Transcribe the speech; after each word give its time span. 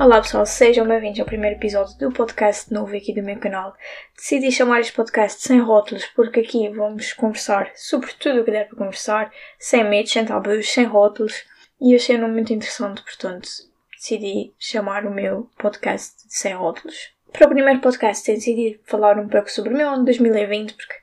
Olá 0.00 0.18
pessoal, 0.22 0.46
sejam 0.46 0.88
bem-vindos 0.88 1.20
ao 1.20 1.26
primeiro 1.26 1.56
episódio 1.56 1.94
do 1.98 2.10
podcast 2.10 2.72
novo 2.72 2.96
aqui 2.96 3.12
do 3.12 3.22
meu 3.22 3.38
canal. 3.38 3.76
Decidi 4.16 4.50
chamar 4.50 4.80
este 4.80 4.94
podcast 4.94 5.42
sem 5.42 5.60
rótulos 5.60 6.06
porque 6.16 6.40
aqui 6.40 6.70
vamos 6.70 7.12
conversar 7.12 7.70
sobre 7.74 8.10
tudo 8.14 8.40
o 8.40 8.44
que 8.46 8.50
der 8.50 8.66
para 8.66 8.78
conversar, 8.78 9.30
sem 9.58 9.84
medos, 9.84 10.10
sem 10.10 10.24
tabus, 10.24 10.70
sem 10.70 10.86
rótulos 10.86 11.44
e 11.78 11.94
achei 11.94 12.16
um 12.16 12.22
nome 12.22 12.32
muito 12.32 12.50
interessante, 12.50 13.02
portanto 13.02 13.46
decidi 13.92 14.54
chamar 14.58 15.04
o 15.04 15.10
meu 15.10 15.50
podcast 15.58 16.14
sem 16.28 16.54
rótulos. 16.54 17.12
Para 17.30 17.48
o 17.48 17.50
primeiro 17.50 17.80
podcast 17.80 18.32
decidi 18.32 18.80
falar 18.84 19.18
um 19.18 19.28
pouco 19.28 19.50
sobre 19.50 19.74
o 19.74 19.76
meu 19.76 19.86
ano 19.86 20.06
de 20.06 20.18
2020 20.18 20.76
porque, 20.76 20.94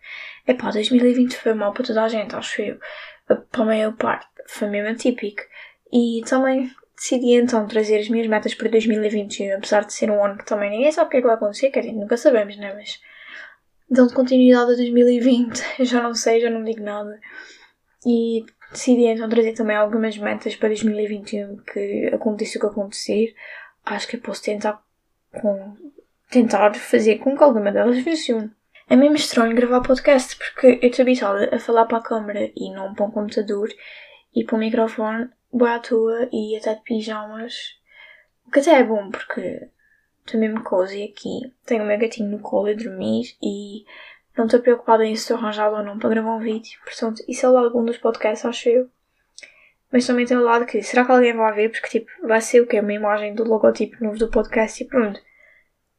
epá, 0.48 0.72
2020 0.72 1.38
foi 1.38 1.54
mal 1.54 1.72
para 1.72 1.86
toda 1.86 2.04
a 2.04 2.08
gente, 2.08 2.36
acho 2.36 2.64
eu. 2.64 2.80
Para 3.28 3.62
a 3.62 3.64
maior 3.64 3.96
parte 3.96 4.26
foi 4.48 4.68
mesmo 4.70 4.90
atípico. 4.90 5.44
E 5.94 6.24
também 6.28 6.72
decidi 6.98 7.34
então 7.34 7.68
trazer 7.68 8.00
as 8.00 8.10
minhas 8.10 8.28
metas 8.28 8.56
para 8.56 8.70
2021, 8.70 9.58
apesar 9.58 9.86
de 9.86 9.94
ser 9.94 10.10
um 10.10 10.24
ano 10.24 10.38
que 10.38 10.46
também 10.46 10.72
ninguém 10.72 10.92
sabe 10.92 11.08
o 11.08 11.12
que 11.12 11.18
é 11.18 11.22
que 11.22 11.28
vai 11.28 11.36
acontecer, 11.36 11.70
quer 11.70 11.82
dizer, 11.82 11.94
nunca 11.94 12.18
sabemos, 12.18 12.58
né? 12.58 12.74
Mas 12.74 13.00
dando 13.90 14.14
continuidade 14.14 14.74
a 14.74 14.76
2020, 14.76 15.62
eu 15.80 15.86
já 15.86 16.02
não 16.02 16.16
sei, 16.16 16.42
já 16.42 16.50
não 16.50 16.64
digo 16.64 16.82
nada. 16.82 17.20
E 18.06 18.44
decidi 18.72 19.06
então 19.06 19.30
trazer 19.30 19.54
também 19.54 19.78
algumas 19.78 20.18
metas 20.18 20.56
para 20.56 20.70
2021 20.70 21.58
que 21.58 22.10
aconteça 22.12 22.58
o 22.58 22.62
que 22.62 22.68
acontecer. 22.68 23.36
Acho 23.86 24.08
que 24.08 24.16
eu 24.16 24.22
posso 24.22 24.44
tentar 24.44 24.82
com 25.40 25.78
tentar 26.30 26.74
fazer 26.74 27.20
com 27.20 27.38
que 27.38 27.44
alguma 27.44 27.72
delas 27.72 28.04
funcione. 28.04 28.52
É 28.90 28.96
mesmo 28.96 29.16
estranho 29.16 29.56
gravar 29.56 29.82
podcast 29.82 30.36
porque 30.36 30.80
eu 30.82 30.90
estou 30.90 31.04
habituada 31.04 31.56
a 31.56 31.60
falar 31.60 31.86
para 31.86 31.98
a 32.00 32.04
câmera 32.04 32.52
e 32.56 32.72
não 32.74 32.94
para 32.94 33.06
um 33.06 33.12
computador 33.12 33.70
e 34.38 34.44
para 34.44 34.56
o 34.56 34.60
microfone 34.60 35.32
boa 35.52 35.76
à 35.76 35.80
toa 35.80 36.30
e 36.32 36.56
até 36.56 36.76
de 36.76 36.82
pijamas. 36.84 37.76
O 38.46 38.52
que 38.52 38.60
até 38.60 38.80
é 38.80 38.84
bom 38.84 39.10
porque 39.10 39.68
estou 40.24 40.40
mesmo 40.40 40.64
cozy 40.64 41.06
aqui. 41.06 41.52
Tenho 41.66 41.84
o 41.84 41.88
meu 41.88 41.98
gatinho 41.98 42.30
no 42.30 42.40
colo 42.40 42.68
a 42.68 42.74
dormir 42.74 43.36
e 43.42 43.84
não 44.38 44.46
estou 44.46 44.62
preocupada 44.62 45.04
em 45.04 45.16
se 45.16 45.24
estou 45.24 45.38
arranjada 45.38 45.78
ou 45.78 45.84
não 45.84 45.98
para 45.98 46.12
gravar 46.12 46.36
um 46.36 46.40
vídeo. 46.40 46.80
Portanto, 46.84 47.24
isso 47.28 47.48
é 47.48 47.50
o 47.50 47.52
lado 47.52 47.72
bom 47.72 47.84
dos 47.84 47.98
podcasts, 47.98 48.46
acho 48.46 48.70
eu. 48.70 48.88
Mas 49.92 50.06
também 50.06 50.28
tem 50.28 50.38
o 50.38 50.44
lado 50.44 50.68
que, 50.68 50.84
será 50.84 51.04
que 51.04 51.12
alguém 51.12 51.36
vai 51.36 51.54
ver? 51.56 51.70
Porque, 51.72 51.88
tipo, 51.88 52.12
vai 52.28 52.40
ser 52.40 52.62
o 52.62 52.68
quê? 52.68 52.80
Uma 52.80 52.94
imagem 52.94 53.34
do 53.34 53.44
logotipo 53.44 54.04
novo 54.04 54.20
do 54.20 54.30
podcast 54.30 54.84
e 54.84 54.86
pronto. 54.86 55.20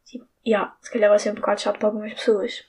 Tipo, 0.04 0.24
yeah, 0.46 0.76
se 0.80 0.92
calhar 0.92 1.10
vai 1.10 1.18
ser 1.18 1.32
um 1.32 1.34
bocado 1.34 1.60
chato 1.60 1.78
para 1.80 1.88
algumas 1.88 2.14
pessoas. 2.14 2.64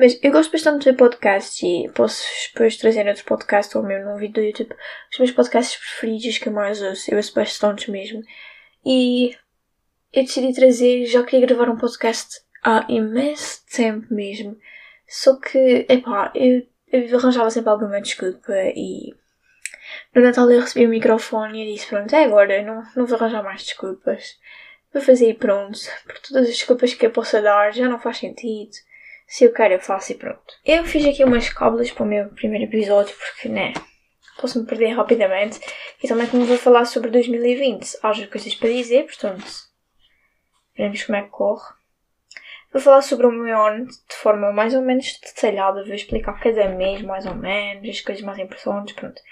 Mas 0.00 0.18
eu 0.22 0.32
gosto 0.32 0.50
bastante 0.50 0.90
de 0.90 0.96
podcasts 0.96 1.62
e 1.62 1.90
posso 1.94 2.24
depois 2.48 2.76
trazer 2.78 3.06
outros 3.06 3.22
podcasts 3.22 3.76
ou 3.76 3.82
mesmo 3.82 4.10
num 4.10 4.16
vídeo 4.16 4.34
do 4.34 4.40
YouTube 4.40 4.74
os 5.12 5.18
meus 5.18 5.30
podcasts 5.30 5.76
preferidos 5.78 6.38
que 6.38 6.48
eu 6.48 6.52
mais 6.54 6.80
ouço. 6.80 7.10
Eu 7.10 7.18
ouço 7.18 7.34
bastante 7.34 7.90
mesmo. 7.90 8.22
E 8.82 9.36
eu 10.10 10.22
decidi 10.22 10.54
trazer, 10.54 11.04
já 11.04 11.22
queria 11.22 11.46
gravar 11.46 11.70
um 11.70 11.76
podcast 11.76 12.40
há 12.64 12.86
imenso 12.88 13.60
tempo 13.66 14.06
mesmo. 14.12 14.56
Só 15.06 15.36
que, 15.36 15.84
epá, 15.86 16.32
eu, 16.34 16.66
eu 16.90 17.18
arranjava 17.18 17.50
sempre 17.50 17.68
alguma 17.68 18.00
desculpa 18.00 18.54
e 18.74 19.14
no 20.14 20.22
Natal 20.22 20.50
eu 20.50 20.60
recebi 20.60 20.86
o 20.86 20.88
microfone 20.88 21.62
e 21.62 21.74
disse, 21.74 21.88
pronto, 21.88 22.14
é 22.14 22.24
agora, 22.24 22.62
não, 22.62 22.82
não 22.96 23.04
vou 23.04 23.18
arranjar 23.18 23.42
mais 23.42 23.64
desculpas. 23.64 24.38
Vou 24.94 25.02
fazer 25.02 25.28
e 25.28 25.34
pronto, 25.34 25.78
porque 26.04 26.20
todas 26.26 26.44
as 26.44 26.56
desculpas 26.56 26.94
que 26.94 27.04
eu 27.04 27.10
possa 27.10 27.42
dar 27.42 27.70
já 27.70 27.86
não 27.86 28.00
faz 28.00 28.16
sentido 28.16 28.72
se 29.30 29.44
eu 29.44 29.52
quero 29.52 29.74
eu 29.74 29.80
faço 29.80 30.10
e 30.10 30.16
pronto. 30.16 30.52
Eu 30.66 30.84
fiz 30.84 31.06
aqui 31.06 31.22
umas 31.22 31.48
cábulas 31.48 31.88
para 31.92 32.02
o 32.02 32.06
meu 32.06 32.30
primeiro 32.30 32.64
episódio 32.64 33.14
porque, 33.16 33.48
né, 33.48 33.72
posso-me 34.40 34.66
perder 34.66 34.88
rapidamente 34.88 35.60
e 36.02 36.08
também 36.08 36.26
como 36.26 36.44
vou 36.44 36.58
falar 36.58 36.84
sobre 36.84 37.12
2020, 37.12 37.98
haja 38.02 38.26
coisas 38.26 38.52
para 38.56 38.70
dizer, 38.70 39.04
portanto, 39.04 39.46
veremos 40.76 41.04
como 41.04 41.16
é 41.16 41.22
que 41.22 41.28
corre. 41.28 41.72
Vou 42.72 42.82
falar 42.82 43.02
sobre 43.02 43.26
o 43.26 43.30
meu 43.30 43.56
ano 43.64 43.86
de 43.86 44.16
forma 44.16 44.50
mais 44.50 44.74
ou 44.74 44.82
menos 44.82 45.16
detalhada, 45.20 45.84
vou 45.84 45.94
explicar 45.94 46.40
cada 46.40 46.68
mês 46.68 47.00
mais 47.02 47.24
ou 47.24 47.36
menos, 47.36 47.88
as 47.88 48.00
coisas 48.00 48.24
mais 48.24 48.38
importantes, 48.40 48.96
pronto. 48.96 49.22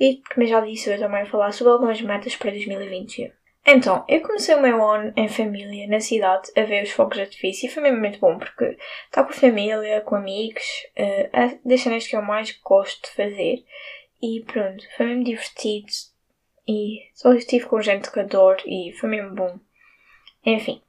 E, 0.00 0.20
como 0.32 0.44
eu 0.44 0.50
já 0.50 0.60
disse, 0.62 0.90
vou 0.90 0.98
também 0.98 1.26
falar 1.26 1.52
sobre 1.52 1.72
algumas 1.72 2.02
metas 2.02 2.34
para 2.34 2.50
2021. 2.50 3.30
Então, 3.66 4.04
eu 4.06 4.20
comecei 4.20 4.54
o 4.54 4.60
meu 4.60 4.84
ano 4.84 5.12
em 5.16 5.26
família, 5.26 5.88
na 5.88 5.98
cidade, 5.98 6.50
a 6.54 6.62
ver 6.64 6.84
os 6.84 6.90
fogos 6.90 7.16
de 7.16 7.22
artifício 7.22 7.66
e 7.66 7.70
foi 7.70 7.82
mesmo 7.82 7.98
muito 7.98 8.20
bom 8.20 8.38
porque 8.38 8.76
estar 9.06 9.24
com 9.24 9.30
a 9.30 9.34
família, 9.34 10.02
com 10.02 10.16
amigos, 10.16 10.62
uh, 10.98 11.58
das 11.66 11.80
cenas 11.80 12.06
que 12.06 12.14
eu 12.14 12.20
mais 12.20 12.52
gosto 12.62 13.08
de 13.08 13.16
fazer 13.16 13.64
e 14.22 14.44
pronto, 14.44 14.84
foi 14.96 15.06
mesmo 15.06 15.24
divertido 15.24 15.86
e 16.68 17.08
só 17.14 17.32
estive 17.32 17.64
com 17.64 17.80
gente 17.80 18.10
que 18.10 18.20
adoro 18.20 18.62
e 18.66 18.92
foi 18.92 19.08
mesmo 19.08 19.34
bom. 19.34 19.58
Enfim, 20.44 20.82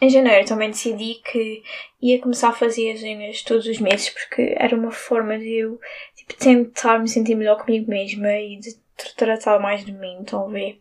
em 0.00 0.08
janeiro 0.08 0.46
também 0.46 0.70
decidi 0.70 1.16
que 1.16 1.62
ia 2.00 2.20
começar 2.20 2.50
a 2.50 2.52
fazer 2.52 2.92
as 2.92 3.02
unhas 3.02 3.42
todos 3.42 3.66
os 3.66 3.80
meses 3.80 4.10
porque 4.10 4.54
era 4.56 4.76
uma 4.76 4.92
forma 4.92 5.36
de 5.38 5.52
eu 5.54 5.80
tipo, 6.14 6.34
tentar 6.34 7.00
me 7.00 7.08
sentir 7.08 7.34
melhor 7.34 7.56
comigo 7.64 7.90
mesma 7.90 8.32
e 8.32 8.58
de 8.58 8.76
tratar 9.16 9.58
mais 9.58 9.84
de 9.84 9.92
mim, 9.92 10.24
ver? 10.52 10.80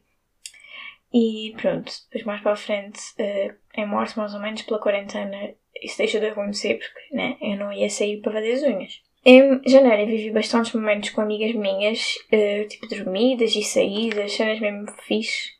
E 1.18 1.54
pronto, 1.56 1.90
depois 2.12 2.26
mais 2.26 2.42
para 2.42 2.52
a 2.52 2.58
frente, 2.58 3.00
uh, 3.18 3.56
em 3.78 3.86
março 3.86 4.20
mais 4.20 4.34
ou 4.34 4.42
menos, 4.42 4.64
pela 4.64 4.82
quarentena, 4.82 5.56
isso 5.82 5.98
deixou 5.98 6.20
de 6.20 6.28
acontecer 6.28 6.78
porque 6.78 7.16
né, 7.16 7.38
eu 7.40 7.56
não 7.56 7.72
ia 7.72 7.90
sair 7.90 8.20
para 8.20 8.34
fazer 8.34 8.52
as 8.52 8.64
unhas. 8.64 9.02
Em 9.24 9.62
janeiro 9.66 10.02
eu 10.02 10.08
vivi 10.08 10.30
bastantes 10.30 10.74
momentos 10.74 11.12
com 11.12 11.22
amigas 11.22 11.56
minhas, 11.56 12.18
uh, 12.34 12.68
tipo 12.68 12.86
dormidas 12.90 13.56
e 13.56 13.64
saídas, 13.64 14.34
cenas 14.34 14.60
mesmo 14.60 14.92
fixe. 15.04 15.52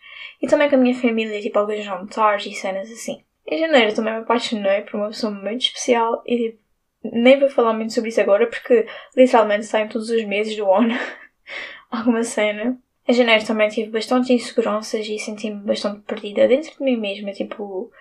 E 0.42 0.48
também 0.48 0.70
com 0.70 0.76
a 0.76 0.78
minha 0.78 0.94
família, 0.94 1.42
tipo 1.42 1.58
alguns 1.58 1.86
jantares 1.86 2.46
e 2.46 2.52
cenas 2.52 2.92
assim. 2.92 3.24
Em 3.48 3.58
janeiro 3.58 3.96
também 3.96 4.14
me 4.14 4.20
apaixonei 4.20 4.82
por 4.82 4.98
uma 4.98 5.08
pessoa 5.08 5.32
muito 5.32 5.62
especial 5.62 6.22
e 6.26 6.50
tipo, 6.50 6.60
nem 7.02 7.40
vou 7.40 7.48
falar 7.48 7.72
muito 7.72 7.94
sobre 7.94 8.10
isso 8.10 8.20
agora 8.20 8.46
porque 8.48 8.86
literalmente 9.16 9.66
saem 9.66 9.88
todos 9.88 10.10
os 10.10 10.26
meses 10.26 10.54
do 10.58 10.70
ano 10.70 10.96
alguma 11.90 12.26
cena. 12.26 12.78
Em 13.08 13.14
janeiro 13.14 13.46
também 13.46 13.70
tive 13.70 13.92
bastante 13.92 14.34
inseguranças 14.34 15.08
e 15.08 15.20
senti-me 15.20 15.62
bastante 15.62 16.02
perdida 16.02 16.48
dentro 16.48 16.72
de 16.72 16.84
mim 16.84 16.98
mesma, 16.98 17.32
tipo, 17.32 17.92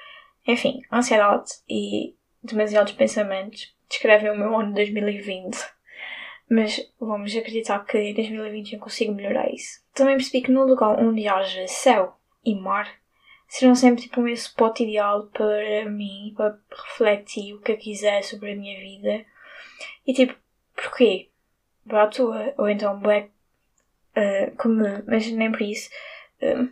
enfim, 0.47 0.81
ansiedade 0.91 1.51
e 1.69 2.15
demasiados 2.43 2.93
pensamentos 2.93 3.75
descrevem 3.89 4.31
o 4.31 4.39
meu 4.39 4.59
ano 4.59 4.69
de 4.69 4.77
2020. 4.77 5.59
Mas 6.49 6.81
vamos 6.99 7.35
acreditar 7.37 7.85
que 7.85 7.99
em 7.99 8.15
2021 8.15 8.79
consigo 8.79 9.15
melhorar 9.15 9.51
isso. 9.53 9.83
Também 9.95 10.17
percebi 10.17 10.43
que 10.43 10.51
no 10.51 10.65
lugar 10.65 10.99
onde 10.99 11.29
haja 11.29 11.67
céu 11.69 12.17
e 12.45 12.55
mar 12.55 12.91
serão 13.47 13.75
sempre 13.75 14.03
tipo 14.03 14.21
o 14.21 14.25
meu 14.25 14.35
spot 14.35 14.81
ideal 14.81 15.27
para 15.29 15.89
mim, 15.89 16.35
para 16.37 16.59
refletir 16.71 17.55
o 17.55 17.61
que 17.61 17.73
eu 17.73 17.79
quiser 17.79 18.23
sobre 18.23 18.53
a 18.53 18.57
minha 18.57 18.79
vida. 18.81 19.25
E 20.07 20.13
tipo, 20.13 20.35
porquê? 20.75 21.31
Boa 21.85 22.05
à 22.05 22.07
toa, 22.07 22.55
ou 22.59 22.69
então 22.69 22.99
boa 22.99 23.29
uh, 24.17 24.57
comum, 24.57 25.03
mas 25.07 25.31
nem 25.31 25.51
por 25.51 25.63
isso. 25.63 25.91
Uh, 26.41 26.69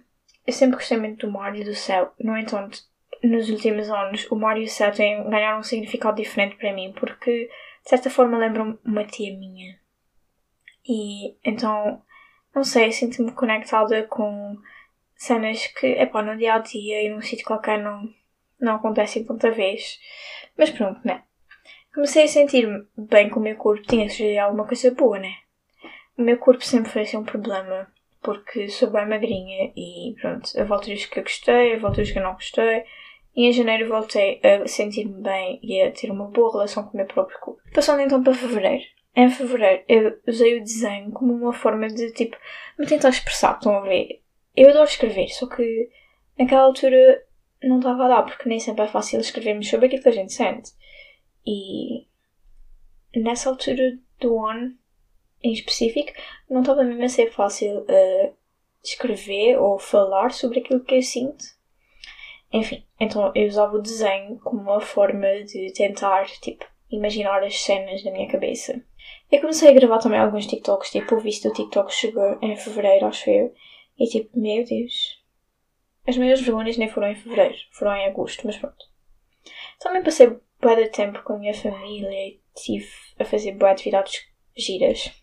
eu 0.46 0.52
sempre 0.52 0.76
gostei 0.76 0.98
muito 0.98 1.26
do 1.26 1.32
mar 1.32 1.56
e 1.56 1.64
do 1.64 1.74
céu. 1.74 2.12
No 2.18 2.36
entanto, 2.36 2.80
nos 3.22 3.48
últimos 3.48 3.88
anos, 3.88 4.26
o 4.30 4.36
mar 4.36 4.58
e 4.58 4.64
o 4.64 4.68
céu 4.68 4.90
têm, 4.90 5.28
ganharam 5.28 5.60
um 5.60 5.62
significado 5.62 6.16
diferente 6.16 6.56
para 6.56 6.72
mim, 6.72 6.92
porque 6.98 7.48
de 7.82 7.88
certa 7.88 8.10
forma 8.10 8.38
lembram 8.38 8.78
uma 8.84 9.04
tia 9.04 9.36
minha. 9.36 9.78
E 10.86 11.36
então, 11.44 12.02
não 12.54 12.64
sei, 12.64 12.90
sinto-me 12.90 13.32
conectada 13.32 14.02
com 14.04 14.56
cenas 15.14 15.66
que, 15.68 15.86
epá, 15.86 16.22
no 16.22 16.36
dia 16.36 16.54
a 16.54 16.58
dia 16.58 17.02
e 17.02 17.08
num 17.08 17.22
sítio 17.22 17.46
qualquer 17.46 17.80
não, 17.80 18.12
não 18.60 18.76
acontecem 18.76 19.24
tanta 19.24 19.50
vez. 19.50 20.00
Mas 20.56 20.70
pronto, 20.70 21.00
né? 21.04 21.22
Comecei 21.94 22.24
a 22.24 22.28
sentir-me 22.28 22.86
bem 22.96 23.30
com 23.30 23.38
o 23.38 23.42
meu 23.42 23.54
corpo, 23.56 23.86
tinha 23.86 24.08
sugerir 24.08 24.38
alguma 24.38 24.66
coisa 24.66 24.90
boa, 24.90 25.18
né? 25.18 25.34
O 26.16 26.22
meu 26.22 26.38
corpo 26.38 26.64
sempre 26.64 26.90
foi 26.90 27.02
assim 27.02 27.16
um 27.16 27.24
problema, 27.24 27.90
porque 28.22 28.68
sou 28.68 28.90
bem 28.90 29.08
magrinha 29.08 29.72
e 29.76 30.14
pronto, 30.20 30.50
houve 30.56 30.72
alturas 30.72 31.06
que 31.06 31.18
eu 31.18 31.22
gostei, 31.22 31.74
houve 31.74 31.84
alturas 31.84 32.10
que 32.10 32.18
eu 32.18 32.22
não 32.22 32.34
gostei. 32.34 32.84
E 33.34 33.48
em 33.48 33.52
janeiro 33.52 33.88
voltei 33.88 34.40
a 34.42 34.66
sentir-me 34.68 35.22
bem 35.22 35.58
e 35.62 35.80
a 35.80 35.90
ter 35.90 36.10
uma 36.10 36.26
boa 36.26 36.52
relação 36.52 36.84
com 36.84 36.92
o 36.92 36.96
meu 36.96 37.06
próprio 37.06 37.38
corpo. 37.40 37.62
Passando 37.74 38.02
então 38.02 38.22
para 38.22 38.34
fevereiro. 38.34 38.84
Em 39.16 39.30
fevereiro 39.30 39.84
eu 39.88 40.20
usei 40.26 40.58
o 40.58 40.62
desenho 40.62 41.10
como 41.12 41.32
uma 41.32 41.52
forma 41.52 41.88
de 41.88 42.12
tipo 42.12 42.36
me 42.78 42.86
tentar 42.86 43.08
expressar, 43.08 43.56
estão 43.56 43.76
a 43.76 43.80
ver? 43.80 44.22
Eu 44.54 44.68
adoro 44.68 44.84
escrever, 44.84 45.28
só 45.28 45.46
que 45.46 45.88
naquela 46.38 46.62
altura 46.62 47.24
não 47.62 47.78
estava 47.78 48.04
a 48.04 48.08
dar, 48.08 48.22
porque 48.22 48.48
nem 48.48 48.60
sempre 48.60 48.84
é 48.84 48.88
fácil 48.88 49.20
escrevermos 49.20 49.68
sobre 49.68 49.86
aquilo 49.86 50.02
que 50.02 50.08
a 50.08 50.12
gente 50.12 50.32
sente. 50.32 50.72
E 51.46 52.06
nessa 53.14 53.48
altura 53.48 53.98
do 54.20 54.44
ano 54.44 54.74
em 55.42 55.52
específico, 55.52 56.12
não 56.48 56.60
estava 56.60 56.84
mesmo 56.84 57.04
a 57.04 57.08
ser 57.08 57.30
fácil 57.30 57.80
uh, 57.80 58.36
escrever 58.82 59.58
ou 59.58 59.78
falar 59.78 60.32
sobre 60.32 60.60
aquilo 60.60 60.84
que 60.84 60.94
eu 60.94 61.02
sinto. 61.02 61.44
Enfim, 62.52 62.84
então 63.00 63.32
eu 63.34 63.46
usava 63.46 63.76
o 63.76 63.82
desenho 63.82 64.38
como 64.40 64.60
uma 64.60 64.80
forma 64.80 65.42
de 65.44 65.72
tentar, 65.72 66.26
tipo, 66.40 66.64
imaginar 66.90 67.42
as 67.42 67.60
cenas 67.60 68.04
na 68.04 68.10
minha 68.10 68.28
cabeça. 68.28 68.84
Eu 69.30 69.40
comecei 69.40 69.68
a 69.68 69.72
gravar 69.72 69.98
também 69.98 70.18
alguns 70.18 70.46
TikToks, 70.46 70.90
tipo, 70.90 71.14
o 71.14 71.20
visto 71.20 71.48
do 71.48 71.54
TikTok 71.54 71.92
chegou 71.92 72.38
em 72.42 72.54
fevereiro, 72.56 73.06
acho 73.06 73.30
eu, 73.30 73.54
e 73.98 74.06
tipo, 74.06 74.38
meu 74.38 74.64
Deus, 74.64 75.22
as 76.06 76.18
maiores 76.18 76.42
vergonhas 76.42 76.76
nem 76.76 76.88
foram 76.88 77.08
em 77.08 77.14
fevereiro, 77.14 77.56
foram 77.72 77.96
em 77.96 78.06
agosto, 78.06 78.46
mas 78.46 78.58
pronto. 78.58 78.84
Também 79.80 80.02
passei 80.02 80.38
bué 80.60 80.76
de 80.76 80.90
tempo 80.90 81.22
com 81.22 81.32
a 81.32 81.38
minha 81.38 81.54
família 81.54 82.10
e 82.10 82.40
estive 82.54 82.88
a 83.18 83.24
fazer 83.24 83.52
bué 83.52 83.70
atividades 83.70 84.28
giras. 84.56 85.21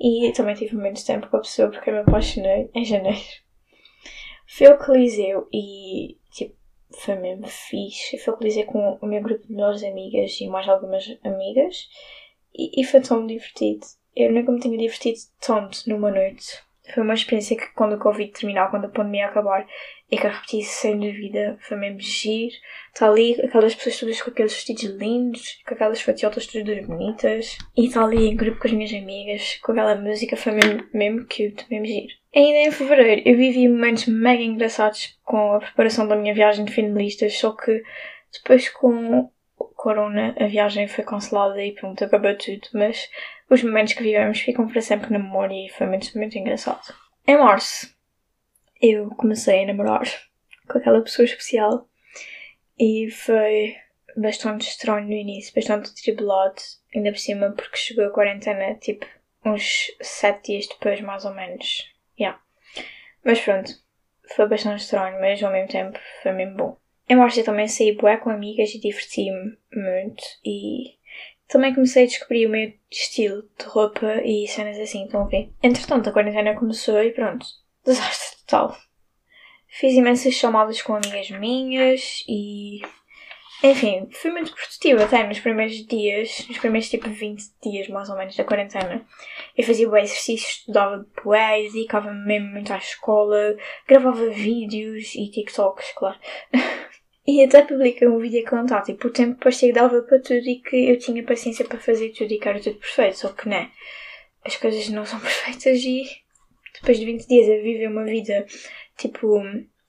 E 0.00 0.32
também 0.32 0.54
tive 0.54 0.76
muito 0.76 1.04
tempo 1.04 1.28
com 1.28 1.36
a 1.36 1.40
pessoa 1.40 1.70
porque 1.70 1.90
eu 1.90 1.94
me 1.94 2.00
apaixonei 2.00 2.70
em 2.74 2.84
janeiro. 2.84 3.18
Fui 4.46 4.66
ao 4.66 4.78
Coliseu 4.78 5.48
e, 5.52 6.16
tipo, 6.30 6.56
foi 6.90 7.16
mesmo 7.16 7.46
fixe. 7.46 8.16
Fui 8.18 8.32
ao 8.32 8.38
Coliseu 8.38 8.64
com 8.66 8.98
o 9.00 9.06
meu 9.06 9.22
grupo 9.22 9.46
de 9.46 9.52
melhores 9.52 9.82
amigas 9.82 10.40
e 10.40 10.46
mais 10.46 10.68
algumas 10.68 11.04
amigas. 11.24 11.88
E, 12.54 12.80
e 12.80 12.84
foi 12.84 13.00
tão 13.00 13.26
divertido. 13.26 13.84
Eu 14.14 14.32
nunca 14.32 14.52
me 14.52 14.60
tinha 14.60 14.78
divertido 14.78 15.18
tanto 15.40 15.88
numa 15.88 16.10
noite. 16.10 16.62
Foi 16.92 17.02
uma 17.02 17.14
experiência 17.14 17.56
que 17.56 17.66
quando 17.74 17.94
o 17.94 17.98
Covid 17.98 18.32
terminar, 18.32 18.70
quando 18.70 18.86
a 18.86 18.88
pandemia 18.88 19.26
acabar, 19.26 19.66
e 20.10 20.16
que 20.16 20.26
a 20.26 20.30
repetir 20.30 20.64
sem 20.64 20.98
dúvida. 20.98 21.58
Foi 21.60 21.76
mesmo 21.76 22.00
giro. 22.00 22.54
Está 22.92 23.08
ali 23.08 23.38
aquelas 23.42 23.74
pessoas 23.74 23.98
todas 23.98 24.22
com 24.22 24.30
aqueles 24.30 24.54
vestidos 24.54 24.84
lindos, 24.84 25.58
com 25.66 25.74
aquelas 25.74 26.00
fatiotas 26.00 26.46
todas 26.46 26.86
bonitas. 26.86 27.58
E 27.76 27.86
está 27.86 28.04
ali 28.04 28.28
em 28.28 28.36
grupo 28.36 28.58
com 28.58 28.66
as 28.66 28.72
minhas 28.72 28.92
amigas, 28.92 29.58
com 29.62 29.72
aquela 29.72 29.94
música. 29.96 30.36
Foi 30.36 30.52
mesmo, 30.52 30.84
mesmo 30.92 31.20
cute, 31.22 31.66
mesmo 31.70 31.86
giro. 31.86 32.14
Ainda 32.34 32.58
em 32.58 32.70
fevereiro 32.70 33.22
eu 33.24 33.36
vivi 33.36 33.68
momentos 33.68 34.06
mega 34.06 34.42
engraçados 34.42 35.18
com 35.24 35.54
a 35.54 35.60
preparação 35.60 36.06
da 36.06 36.16
minha 36.16 36.34
viagem 36.34 36.64
de 36.64 36.72
finalistas, 36.72 37.38
só 37.38 37.52
que 37.52 37.82
depois 38.32 38.68
com 38.68 39.30
o 39.58 39.64
Corona 39.74 40.34
a 40.38 40.46
viagem 40.46 40.86
foi 40.86 41.04
cancelada 41.04 41.62
e 41.64 41.72
pronto, 41.72 42.04
acabou 42.04 42.36
tudo. 42.36 42.68
Mas 42.74 43.08
os 43.50 43.62
momentos 43.62 43.94
que 43.94 44.02
vivemos 44.02 44.40
ficam 44.40 44.68
para 44.68 44.80
sempre 44.80 45.12
na 45.12 45.18
memória 45.18 45.54
e 45.54 45.70
foi 45.70 45.86
muito, 45.86 46.16
muito 46.16 46.36
engraçado. 46.38 46.94
Em 47.26 47.38
março, 47.38 47.94
eu 48.80 49.10
comecei 49.10 49.62
a 49.62 49.66
namorar 49.66 50.04
com 50.68 50.78
aquela 50.78 51.02
pessoa 51.02 51.24
especial 51.24 51.88
e 52.78 53.10
foi 53.10 53.76
bastante 54.16 54.68
estranho 54.68 55.06
no 55.06 55.12
início, 55.12 55.54
bastante 55.54 55.94
tribulado, 55.94 56.60
ainda 56.94 57.10
por 57.10 57.18
cima 57.18 57.52
porque 57.52 57.76
chegou 57.76 58.06
a 58.06 58.10
quarentena 58.10 58.74
tipo 58.74 59.06
uns 59.44 59.90
sete 60.00 60.52
dias 60.52 60.66
depois 60.68 61.00
mais 61.00 61.24
ou 61.24 61.34
menos. 61.34 61.92
Yeah. 62.18 62.40
Mas 63.24 63.40
pronto, 63.40 63.72
foi 64.34 64.48
bastante 64.48 64.82
estranho, 64.82 65.20
mas 65.20 65.42
ao 65.42 65.52
mesmo 65.52 65.68
tempo 65.68 65.98
foi 66.22 66.32
mesmo 66.32 66.56
bom. 66.56 66.76
Em 67.08 67.16
março 67.16 67.40
eu 67.40 67.44
também 67.44 67.66
saí 67.66 67.96
bué 67.96 68.18
com 68.18 68.30
amigas 68.30 68.74
e 68.74 68.80
diverti-me 68.80 69.56
muito 69.72 70.22
e 70.44 70.97
também 71.48 71.74
comecei 71.74 72.04
a 72.04 72.06
descobrir 72.06 72.46
o 72.46 72.50
meu 72.50 72.72
estilo 72.90 73.42
de 73.58 73.64
roupa 73.64 74.22
e 74.22 74.46
cenas 74.46 74.78
assim, 74.78 75.04
estão 75.04 75.22
a 75.22 75.26
ver? 75.26 75.50
Entretanto, 75.62 76.08
a 76.08 76.12
quarentena 76.12 76.54
começou 76.54 77.02
e 77.02 77.10
pronto, 77.10 77.46
desastre 77.84 78.38
total. 78.40 78.76
Fiz 79.66 79.94
imensas 79.94 80.34
chamadas 80.34 80.80
com 80.82 80.94
amigas 80.94 81.30
minhas 81.30 82.24
e. 82.28 82.80
Enfim, 83.62 84.08
fui 84.12 84.30
muito 84.30 84.54
produtiva 84.54 85.02
até 85.02 85.26
nos 85.26 85.40
primeiros 85.40 85.84
dias, 85.84 86.46
nos 86.48 86.58
primeiros 86.58 86.88
tipo 86.88 87.08
20 87.08 87.42
dias 87.60 87.88
mais 87.88 88.08
ou 88.08 88.16
menos 88.16 88.36
da 88.36 88.44
quarentena. 88.44 89.04
Eu 89.56 89.64
fazia 89.64 89.88
bué 89.88 90.02
exercícios, 90.02 90.58
estudava 90.58 91.04
bué, 91.24 91.62
dedicava-me 91.62 92.24
mesmo 92.24 92.52
muito 92.52 92.72
à 92.72 92.78
escola, 92.78 93.56
gravava 93.86 94.30
vídeos 94.30 95.14
e 95.16 95.28
TikToks, 95.28 95.92
claro. 95.96 96.18
e 97.30 97.44
até 97.44 97.60
publiquei 97.62 98.08
um 98.08 98.18
vídeo 98.18 98.42
a 98.42 98.48
contar, 98.48 98.80
tipo, 98.80 99.08
o 99.08 99.10
tempo 99.10 99.38
parecia 99.38 99.68
que 99.68 99.74
dava 99.74 100.00
para 100.00 100.18
tudo 100.18 100.48
e 100.48 100.62
que 100.62 100.88
eu 100.88 100.98
tinha 100.98 101.22
paciência 101.22 101.62
para 101.62 101.78
fazer 101.78 102.08
tudo 102.12 102.32
e 102.32 102.38
que 102.38 102.48
era 102.48 102.58
tudo 102.58 102.76
perfeito, 102.76 103.18
só 103.18 103.28
que 103.34 103.46
né, 103.46 103.70
as 104.46 104.56
coisas 104.56 104.88
não 104.88 105.04
são 105.04 105.20
perfeitas 105.20 105.84
e 105.84 106.04
depois 106.72 106.98
de 106.98 107.04
20 107.04 107.26
dias 107.28 107.50
a 107.50 107.62
viver 107.62 107.86
uma 107.86 108.06
vida, 108.06 108.46
tipo, 108.96 109.42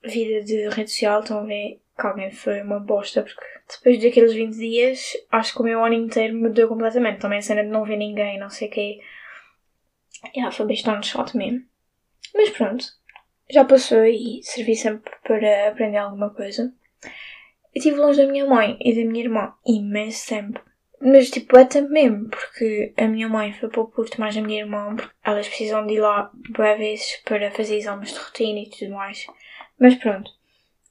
vida 0.04 0.44
de 0.44 0.68
rede 0.68 0.92
social, 0.92 1.22
estão 1.22 1.40
a 1.40 1.46
ver 1.46 1.80
que 1.98 2.08
alguém 2.08 2.30
foi 2.30 2.62
uma 2.62 2.82
bosta, 2.82 3.24
porque 3.24 3.46
depois 3.70 4.02
daqueles 4.02 4.34
20 4.34 4.58
dias, 4.58 5.14
acho 5.32 5.54
que 5.54 5.62
o 5.62 5.64
meu 5.64 5.82
ano 5.82 5.96
inteiro 5.96 6.36
mudou 6.36 6.68
completamente. 6.68 7.20
Também 7.20 7.40
a 7.40 7.42
cena 7.42 7.64
de 7.64 7.70
não 7.70 7.86
ver 7.86 7.98
ninguém, 7.98 8.40
não 8.40 8.50
sei 8.50 8.68
o 8.68 8.72
quê. 8.72 9.00
Yeah, 10.36 10.52
foi 10.52 10.66
bastante 10.66 11.08
chato 11.08 11.38
mesmo. 11.38 11.64
Mas 12.34 12.50
pronto, 12.50 12.86
já 13.50 13.64
passou 13.64 14.04
e 14.06 14.42
servi 14.44 14.76
sempre 14.76 15.12
para 15.24 15.70
aprender 15.70 15.98
alguma 15.98 16.34
coisa. 16.34 16.74
Estive 17.76 17.98
longe 17.98 18.22
da 18.22 18.32
minha 18.32 18.46
mãe 18.46 18.78
e 18.82 18.96
da 18.96 19.10
minha 19.10 19.24
irmã 19.24 19.54
imenso 19.66 20.28
tempo. 20.28 20.60
Mas 21.02 21.30
tipo, 21.30 21.58
é 21.58 21.64
tempo 21.64 21.90
mesmo, 21.90 22.30
porque 22.30 22.94
a 22.98 23.08
minha 23.08 23.30
mãe 23.30 23.54
foi 23.54 23.70
para 23.70 23.82
o 23.82 23.88
Porto 23.88 24.20
mais 24.20 24.36
a 24.36 24.42
minha 24.42 24.60
irmã, 24.60 24.96
porque 24.96 25.14
elas 25.24 25.48
precisam 25.48 25.88
de 25.88 25.94
ir 25.94 26.02
lá 26.02 26.30
boas 26.50 26.78
vezes 26.78 27.22
para 27.24 27.52
fazer 27.52 27.78
exames 27.78 28.12
de 28.12 28.20
rotina 28.20 28.60
e 28.60 28.70
tudo 28.70 28.92
mais. 28.92 29.26
Mas 29.80 29.96
pronto, 29.96 30.30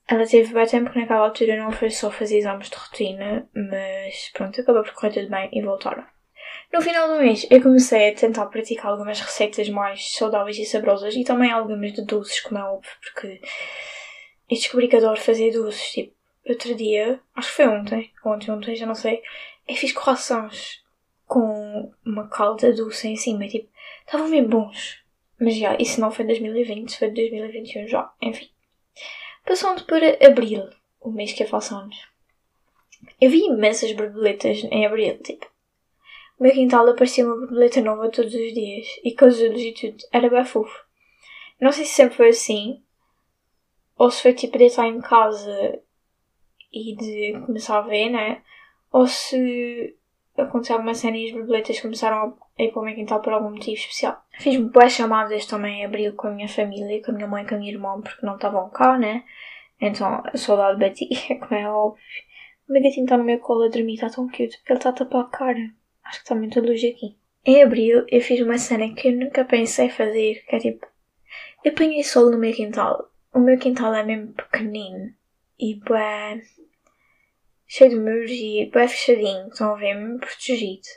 ela 0.09 0.27
teve 0.27 0.55
bem 0.55 0.67
tempo 0.67 0.91
que 0.91 0.99
naquela 0.99 1.27
altura 1.27 1.57
não 1.57 1.71
foi 1.71 1.91
só 1.91 2.11
fazer 2.11 2.39
exames 2.39 2.71
de 2.71 2.77
rotina, 2.77 3.47
mas 3.55 4.31
pronto, 4.33 4.59
acabou 4.59 4.83
por 4.83 4.95
correr 4.95 5.13
tudo 5.13 5.29
bem 5.29 5.51
e 5.53 5.61
voltaram. 5.61 6.05
No 6.73 6.81
final 6.81 7.09
do 7.09 7.21
mês 7.21 7.47
eu 7.51 7.63
comecei 7.63 8.09
a 8.09 8.15
tentar 8.15 8.47
praticar 8.47 8.87
algumas 8.87 9.21
receitas 9.21 9.69
mais 9.69 10.15
saudáveis 10.15 10.59
e 10.59 10.65
saborosas 10.65 11.15
e 11.15 11.25
também 11.25 11.51
algumas 11.51 11.93
de 11.93 12.05
doces, 12.07 12.41
como 12.41 12.59
é 12.59 12.65
óbvio, 12.65 12.91
porque 13.03 13.41
eu 14.51 14.57
descobri 14.57 14.89
que 14.89 14.97
adoro 14.97 15.21
fazer 15.21 15.53
doces, 15.53 15.91
tipo, 15.91 16.18
outro 16.53 16.75
dia, 16.75 17.21
acho 17.35 17.49
que 17.49 17.56
foi 17.56 17.69
ontem, 17.69 18.12
ontem, 18.25 18.50
ontem, 18.50 18.77
já 18.77 18.87
não 18.87 18.95
sei, 18.95 19.23
eu 19.67 19.77
fiz 19.77 19.93
croissants 19.93 20.83
com 21.27 21.93
uma 22.05 22.29
calda 22.29 22.73
doce 22.73 23.09
em 23.09 23.17
cima, 23.17 23.47
tipo, 23.47 23.71
estavam 24.05 24.31
bem 24.31 24.45
bons. 24.47 25.05
Mas 25.41 25.56
já, 25.56 25.77
isso 25.79 26.00
não 26.00 26.11
foi 26.11 26.25
2020, 26.25 26.99
foi 26.99 27.11
2021 27.11 27.87
já, 27.87 28.12
enfim. 28.21 28.50
Passando 29.47 29.85
para 29.85 30.27
abril, 30.27 30.69
o 31.00 31.11
mês 31.11 31.33
que 31.33 31.47
faço 31.47 31.77
anos. 31.77 31.97
Eu 33.21 33.31
vi 33.31 33.44
imensas 33.47 33.93
borboletas 33.93 34.65
em 34.65 34.85
abril, 34.85 35.19
tipo. 35.23 35.47
O 36.39 36.43
meu 36.43 36.53
quintal 36.53 36.89
aparecia 36.89 37.25
uma 37.25 37.37
borboleta 37.37 37.81
nova 37.81 38.11
todos 38.11 38.35
os 38.35 38.55
dias, 38.55 38.87
e 39.05 39.12
casulos 39.12 39.61
e 39.61 39.73
tudo, 39.73 39.97
era 40.12 40.31
bem 40.31 40.44
fofo. 40.44 40.85
Não 41.61 41.73
sei 41.73 41.85
se 41.85 41.94
sempre 41.94 42.17
foi 42.17 42.29
assim, 42.29 42.83
ou 43.97 44.11
se 44.11 44.23
foi 44.23 44.33
tipo 44.33 44.56
de 44.56 44.65
estar 44.65 44.87
em 44.87 45.01
casa 45.01 45.83
e 46.73 46.97
de 46.97 47.41
começar 47.47 47.79
a 47.79 47.82
ver, 47.82 48.11
né? 48.11 48.43
ou 48.91 49.06
se 49.06 49.97
aconteceu 50.37 50.76
alguma 50.76 50.94
cena 50.94 51.17
e 51.17 51.26
as 51.26 51.32
borboletas 51.32 51.81
começaram 51.81 52.37
a 52.59 52.62
ir 52.62 52.70
para 52.70 52.81
o 52.81 52.85
meu 52.85 52.94
quintal 52.94 53.20
por 53.20 53.32
algum 53.32 53.50
motivo 53.50 53.76
especial. 53.76 54.23
Fiz 54.38 54.56
boas 54.56 54.93
chamadas 54.93 55.47
também 55.47 55.81
em 55.81 55.85
abril 55.85 56.15
com 56.15 56.29
a 56.29 56.31
minha 56.31 56.49
família, 56.49 57.03
com 57.03 57.11
a 57.11 57.15
minha 57.15 57.26
mãe 57.26 57.44
e 57.44 57.49
com 57.49 57.55
a 57.55 57.59
minha 57.59 57.73
irmã, 57.73 58.00
porque 58.00 58.25
não 58.25 58.37
estavam 58.37 58.69
cá, 58.70 58.99
né? 58.99 59.25
Então 59.81 60.22
a 60.25 60.37
saudade 60.37 60.79
batia, 60.79 61.08
como 61.41 61.55
é 61.55 61.69
óbvio. 61.69 62.03
O 62.69 62.72
meu 62.72 62.82
gatinho 62.82 63.05
está 63.05 63.17
no 63.17 63.25
meu 63.25 63.39
colo 63.39 63.65
a 63.65 63.69
dormir, 63.69 63.94
está 63.94 64.10
tão 64.10 64.27
cute, 64.29 64.58
porque 64.58 64.72
ele 64.72 64.79
está 64.79 64.91
a 64.91 64.93
tapar 64.93 65.22
a 65.22 65.29
cara. 65.29 65.70
Acho 66.05 66.19
que 66.19 66.25
está 66.25 66.34
muita 66.34 66.60
luz 66.60 66.82
aqui. 66.84 67.17
Em 67.44 67.63
abril 67.63 68.05
eu 68.08 68.20
fiz 68.20 68.41
uma 68.41 68.58
cena 68.58 68.94
que 68.94 69.08
eu 69.08 69.13
nunca 69.13 69.44
pensei 69.44 69.89
fazer, 69.89 70.44
que 70.46 70.56
é 70.56 70.58
tipo... 70.58 70.87
Eu 71.65 71.72
apanhei 71.72 72.05
sol 72.05 72.31
no 72.31 72.39
meu 72.39 72.53
quintal. 72.53 73.10
O 73.34 73.41
meu 73.41 73.58
quintal 73.58 73.94
é 73.94 74.05
mesmo 74.05 74.32
pequenino. 74.32 75.13
E 75.58 75.74
bué 75.74 76.41
cheio 77.69 77.91
de 77.91 77.96
muros 77.96 78.31
e 78.31 78.70
bem 78.72 78.88
fechadinho, 78.88 79.48
estão 79.48 79.74
a 79.74 79.77
ver, 79.77 79.94
mesmo 79.94 80.19
protegido. 80.19 80.88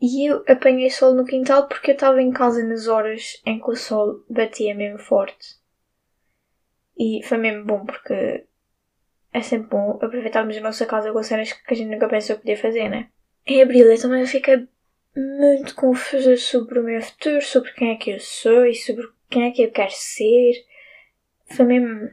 E 0.00 0.30
eu 0.30 0.42
apanhei 0.48 0.90
sol 0.90 1.14
no 1.14 1.24
quintal 1.24 1.68
porque 1.68 1.90
eu 1.90 1.94
estava 1.94 2.20
em 2.20 2.32
casa 2.32 2.64
nas 2.64 2.86
horas 2.86 3.40
em 3.44 3.58
que 3.58 3.70
o 3.70 3.76
sol 3.76 4.24
batia 4.28 4.74
mesmo 4.74 4.98
forte. 4.98 5.56
E 6.98 7.20
foi 7.24 7.38
mesmo 7.38 7.64
bom 7.64 7.84
porque 7.84 8.46
é 9.32 9.42
sempre 9.42 9.68
bom 9.68 9.98
aproveitarmos 10.02 10.56
a 10.56 10.60
nossa 10.60 10.86
casa 10.86 11.12
com 11.12 11.22
cenas 11.22 11.52
que 11.52 11.72
a 11.72 11.76
gente 11.76 11.90
nunca 11.90 12.08
pensou 12.08 12.36
que 12.36 12.42
podia 12.42 12.56
fazer, 12.56 12.88
né? 12.88 13.10
Em 13.46 13.62
abril 13.62 13.90
eu 13.90 14.00
também 14.00 14.26
fiquei 14.26 14.66
muito 15.14 15.74
confusa 15.74 16.36
sobre 16.36 16.78
o 16.78 16.84
meu 16.84 17.00
futuro, 17.00 17.40
sobre 17.42 17.72
quem 17.72 17.92
é 17.92 17.96
que 17.96 18.10
eu 18.10 18.20
sou 18.20 18.66
e 18.66 18.74
sobre 18.74 19.06
quem 19.28 19.44
é 19.44 19.50
que 19.50 19.62
eu 19.62 19.70
quero 19.70 19.92
ser. 19.92 20.64
Foi 21.54 21.66
mesmo 21.66 22.10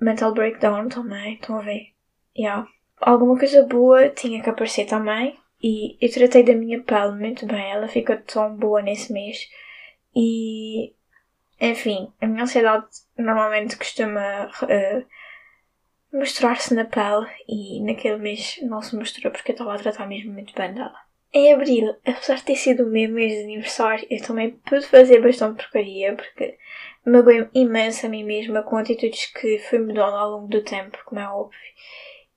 mental 0.00 0.32
breakdown 0.32 0.88
também, 0.88 1.34
estão 1.34 1.58
a 1.58 1.62
ver? 1.62 1.92
Yeah 2.36 2.66
alguma 3.00 3.38
coisa 3.38 3.62
boa 3.64 4.08
tinha 4.08 4.42
que 4.42 4.50
aparecer 4.50 4.86
também. 4.86 5.38
E 5.62 5.96
eu 6.00 6.12
tratei 6.12 6.42
da 6.42 6.54
minha 6.54 6.82
pele 6.82 7.12
muito 7.12 7.46
bem, 7.46 7.70
ela 7.70 7.88
ficou 7.88 8.16
tão 8.18 8.54
boa 8.54 8.82
nesse 8.82 9.12
mês. 9.12 9.48
E, 10.14 10.92
enfim, 11.60 12.12
a 12.20 12.26
minha 12.26 12.44
ansiedade 12.44 12.86
normalmente 13.16 13.76
costuma 13.76 14.46
uh, 14.46 15.06
mostrar-se 16.12 16.74
na 16.74 16.84
pele 16.84 17.26
e 17.48 17.82
naquele 17.82 18.18
mês 18.18 18.58
não 18.62 18.82
se 18.82 18.94
mostrou 18.94 19.32
porque 19.32 19.52
eu 19.52 19.54
estava 19.54 19.74
a 19.74 19.78
tratar 19.78 20.06
mesmo 20.06 20.32
muito 20.32 20.54
bem 20.54 20.74
dela. 20.74 20.94
Em 21.32 21.52
abril, 21.52 21.96
apesar 22.06 22.36
de 22.36 22.44
ter 22.44 22.56
sido 22.56 22.84
o 22.84 22.90
meu 22.90 23.10
mês 23.10 23.32
de 23.32 23.44
aniversário, 23.44 24.06
eu 24.10 24.22
também 24.22 24.52
pude 24.52 24.86
fazer 24.86 25.20
bastante 25.20 25.56
porcaria 25.56 26.14
porque 26.14 26.56
magoei 27.06 27.48
imenso 27.54 28.06
a 28.06 28.08
mim 28.08 28.24
mesma 28.24 28.62
com 28.62 28.76
atitudes 28.76 29.26
que 29.26 29.58
fui 29.58 29.78
mudando 29.78 30.16
ao 30.16 30.30
longo 30.30 30.48
do 30.48 30.62
tempo, 30.62 30.98
como 31.04 31.20
é 31.20 31.28
óbvio. 31.28 31.58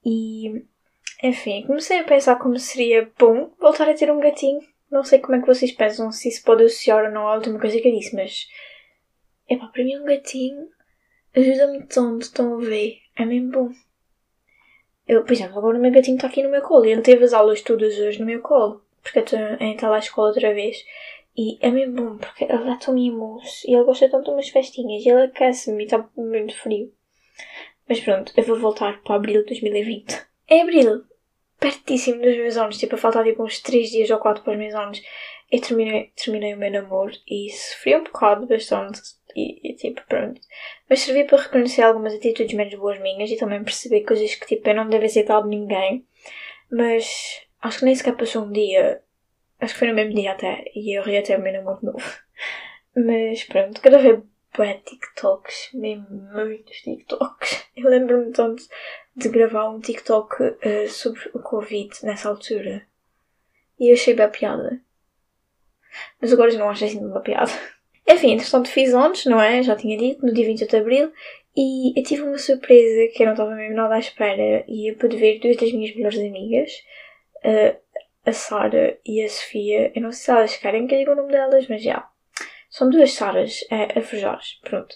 E, 0.06 0.64
enfim, 1.24 1.66
comecei 1.66 2.00
a 2.00 2.04
pensar 2.04 2.38
como 2.38 2.58
seria 2.58 3.12
bom 3.18 3.52
voltar 3.60 3.90
a 3.90 3.94
ter 3.94 4.12
um 4.12 4.20
gatinho. 4.20 4.62
Não 4.92 5.04
sei 5.04 5.20
como 5.20 5.36
é 5.36 5.42
que 5.42 5.48
vocês 5.48 5.72
pensam, 5.72 6.12
se 6.12 6.30
isso 6.30 6.44
pode 6.44 6.64
associar 6.64 7.06
ou 7.06 7.12
não 7.12 7.28
à 7.28 7.36
última 7.36 7.60
coisa 7.60 7.80
que 7.80 7.88
eu 7.88 7.98
disse, 7.98 8.16
mas. 8.16 8.48
Epá, 9.50 9.68
para 9.68 9.84
mim 9.84 9.98
um 9.98 10.06
gatinho 10.06 10.70
ajuda-me 11.36 11.84
tanto, 11.86 12.24
estão 12.24 12.56
a 12.56 12.58
ver? 12.58 13.00
É 13.16 13.26
mesmo 13.26 13.52
bom. 13.52 13.72
Eu, 15.08 15.24
por 15.24 15.34
exemplo, 15.34 15.58
agora 15.58 15.78
o 15.78 15.82
meu 15.82 15.92
gatinho 15.92 16.16
está 16.16 16.28
aqui 16.28 16.44
no 16.44 16.52
meu 16.52 16.62
colo 16.62 16.86
ele 16.86 17.02
teve 17.02 17.24
as 17.24 17.34
aulas 17.34 17.62
todas 17.62 17.98
hoje 17.98 18.20
no 18.20 18.28
meu 18.28 18.42
colo, 18.42 18.84
porque 19.02 19.20
eu 19.20 19.24
estou 19.24 19.40
a 19.40 19.64
entrar 19.64 19.92
à 19.92 19.98
escola 19.98 20.30
outra 20.30 20.54
vez. 20.54 20.78
E 21.42 21.58
é 21.62 21.72
mesmo 21.72 21.96
bom, 21.96 22.18
porque 22.18 22.44
ele 22.44 22.66
dá 22.66 22.76
tão 22.76 22.94
mimoso 22.94 23.62
e 23.66 23.74
ele 23.74 23.86
gosta 23.86 24.10
tanto 24.10 24.26
de 24.26 24.32
umas 24.32 24.50
festinhas 24.50 25.06
e 25.06 25.08
ele 25.08 25.22
aquece-me 25.22 25.84
e 25.84 25.86
está 25.86 26.06
muito 26.18 26.54
frio. 26.54 26.94
Mas 27.88 28.02
pronto, 28.02 28.34
eu 28.36 28.44
vou 28.44 28.60
voltar 28.60 29.02
para 29.04 29.16
abril 29.16 29.44
de 29.44 29.48
2020. 29.48 30.22
Em 30.50 30.62
abril, 30.64 31.06
pertíssimo 31.58 32.22
dos 32.22 32.36
meus 32.36 32.58
anos, 32.58 32.78
tipo, 32.78 32.96
a 32.96 32.98
faltar 32.98 33.24
tipo 33.24 33.42
uns 33.42 33.62
3 33.62 33.90
dias 33.90 34.10
ou 34.10 34.18
4 34.18 34.44
para 34.44 34.52
os 34.52 34.60
meus 34.60 34.76
anos, 34.76 35.02
eu 35.50 35.62
terminei, 35.62 36.12
terminei 36.14 36.56
o 36.56 36.58
meu 36.58 36.72
namoro 36.72 37.14
e 37.26 37.50
sofri 37.52 37.96
um 37.96 38.04
bocado 38.04 38.46
bastante 38.46 39.00
e, 39.34 39.72
e, 39.72 39.76
tipo, 39.78 40.02
pronto. 40.10 40.42
Mas 40.90 41.00
serviu 41.00 41.26
para 41.26 41.44
reconhecer 41.44 41.84
algumas 41.84 42.14
atitudes 42.14 42.54
menos 42.54 42.76
boas 42.76 43.00
minhas 43.00 43.32
e 43.32 43.38
também 43.38 43.64
perceber 43.64 44.02
coisas 44.02 44.36
que 44.36 44.46
tipo, 44.46 44.68
eu 44.68 44.76
não 44.76 44.90
devia 44.90 45.06
aceitar 45.06 45.42
de 45.42 45.48
ninguém. 45.48 46.06
Mas 46.70 47.48
acho 47.62 47.80
que 47.80 47.86
nem 47.86 47.96
sequer 47.96 48.18
passou 48.18 48.44
um 48.44 48.52
dia, 48.52 49.02
acho 49.60 49.74
que 49.74 49.80
foi 49.80 49.88
no 49.90 49.96
mesmo 49.96 50.14
dia 50.14 50.32
até, 50.32 50.66
e 50.76 50.98
eu 50.98 51.04
ri 51.04 51.18
até 51.18 51.38
o 51.38 51.42
meu 51.42 51.54
namoro 51.54 51.80
novo. 51.84 52.20
Mas 52.96 53.44
pronto, 53.44 53.82
gravei 53.82 54.22
bué 54.58 54.82
TikToks, 54.86 55.70
mesmo 55.74 56.08
muitos 56.34 56.82
TikToks. 56.82 57.66
Eu 57.76 57.90
lembro-me 57.90 58.32
tanto 58.32 58.64
de 59.16 59.30
gravar 59.30 59.70
um 59.70 59.80
TikTok 59.80 60.44
uh, 60.44 60.88
sobre 60.90 61.30
o 61.34 61.40
Covid 61.40 61.92
nessa 62.04 62.30
altura. 62.30 62.86
E 63.80 63.90
eu 63.90 63.94
achei 63.94 64.14
bem 64.14 64.30
piada. 64.30 64.82
Mas 66.22 66.34
agora 66.34 66.52
já 66.52 66.60
não 66.60 66.70
acho 66.70 66.86
assim 66.86 67.00
uma 67.00 67.22
piada. 67.22 67.52
Enfim, 68.08 68.34
entretanto 68.34 68.70
fiz 68.70 68.94
ontem, 68.94 69.30
não 69.30 69.42
é? 69.42 69.62
Já 69.62 69.76
tinha 69.76 69.98
dito, 69.98 70.26
no 70.26 70.34
dia 70.34 70.46
28 70.46 70.70
de 70.70 70.78
Abril. 70.78 71.14
E 71.56 71.98
eu 71.98 72.04
tive 72.04 72.24
uma 72.24 72.38
surpresa 72.38 73.12
que 73.14 73.24
eu 73.24 73.28
não 73.28 73.34
estava 73.34 73.56
mesmo 73.56 73.76
nada 73.76 73.96
à 73.96 74.00
espera. 74.00 74.64
E 74.68 74.92
eu 74.92 74.96
pude 74.98 75.16
ver 75.16 75.40
duas 75.40 75.58
das 75.58 75.72
minhas 75.72 75.96
melhores 75.96 76.18
amigas. 76.18 76.72
Uh, 77.44 77.78
a 78.30 78.34
Sara 78.34 78.98
e 79.06 79.24
a 79.24 79.30
Sofia. 79.30 79.92
Eu 79.96 80.02
não 80.02 80.12
sei 80.12 80.24
se 80.24 80.32
elas 80.32 80.58
querem 80.58 80.88
que 80.88 80.98
diga 80.98 81.12
o 81.12 81.16
nome 81.16 81.32
delas, 81.32 81.68
mas 81.68 81.84
já. 81.84 82.08
São 82.70 82.90
duas 82.90 83.14
Saras 83.14 83.64
a, 83.72 84.00
a. 84.00 84.40
Pronto. 84.62 84.96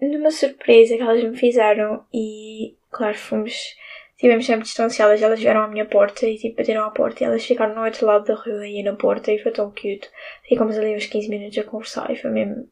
Numa 0.00 0.30
surpresa 0.30 0.96
que 0.96 1.02
elas 1.02 1.22
me 1.22 1.36
fizeram 1.36 2.04
e, 2.12 2.76
claro, 2.90 3.16
fomos 3.16 3.76
Estivemos 4.22 4.46
sempre 4.46 4.62
distanciadas, 4.62 5.20
elas 5.20 5.40
vieram 5.40 5.62
à 5.62 5.66
minha 5.66 5.84
porta 5.84 6.24
e 6.28 6.38
tipo 6.38 6.58
bateram 6.58 6.84
à 6.84 6.92
porta 6.92 7.24
e 7.24 7.26
elas 7.26 7.44
ficaram 7.44 7.74
no 7.74 7.84
outro 7.84 8.06
lado 8.06 8.24
da 8.24 8.34
rua 8.34 8.64
e 8.64 8.80
na 8.80 8.94
porta 8.94 9.32
e 9.32 9.38
foi 9.40 9.50
tão 9.50 9.68
cute. 9.70 10.08
Ficamos 10.48 10.78
ali 10.78 10.94
uns 10.94 11.06
15 11.06 11.28
minutos 11.28 11.58
a 11.58 11.64
conversar 11.64 12.08
e 12.08 12.14
foi 12.14 12.30
mesmo 12.30 12.70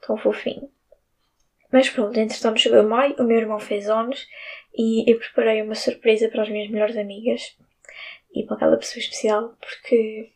tão 0.00 0.16
fofinho. 0.16 0.70
Mas 1.70 1.90
pronto, 1.90 2.18
entretanto 2.18 2.58
chegou 2.58 2.82
maio, 2.84 3.14
o 3.18 3.24
meu 3.24 3.36
irmão 3.36 3.60
fez 3.60 3.86
anos 3.90 4.26
e 4.74 5.12
eu 5.12 5.18
preparei 5.18 5.60
uma 5.60 5.74
surpresa 5.74 6.30
para 6.30 6.40
as 6.40 6.48
minhas 6.48 6.70
melhores 6.70 6.96
amigas 6.96 7.54
e 8.34 8.44
para 8.44 8.56
aquela 8.56 8.76
pessoa 8.76 9.00
especial 9.00 9.56
porque, 9.60 10.32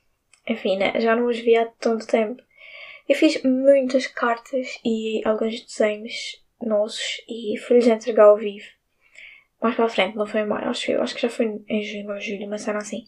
enfim, 0.49 0.77
né, 0.77 1.01
já 1.01 1.15
não 1.17 1.27
os 1.27 1.39
via 1.39 1.63
há 1.63 1.67
tanto 1.67 2.07
tempo. 2.07 2.43
Eu 3.09 3.15
fiz 3.15 3.43
muitas 3.43 4.07
cartas 4.07 4.79
e 4.85 5.23
alguns 5.25 5.61
desenhos 5.61 6.45
nossos 6.61 7.23
e 7.29 7.57
fui-lhes 7.59 7.87
entregar 7.87 8.25
ao 8.25 8.37
vivo 8.37 8.67
mais 9.61 9.75
para 9.75 9.87
a 9.87 9.89
frente, 9.89 10.17
não 10.17 10.27
foi 10.27 10.41
em 10.41 10.47
maio, 10.47 10.69
acho 10.69 10.91
eu. 10.91 11.03
Acho 11.03 11.15
que 11.15 11.23
já 11.23 11.29
foi 11.29 11.63
em 11.69 11.83
junho 11.83 12.11
ou 12.11 12.21
julho, 12.21 12.49
mas 12.49 12.67
era 12.69 12.79
assim. 12.79 13.07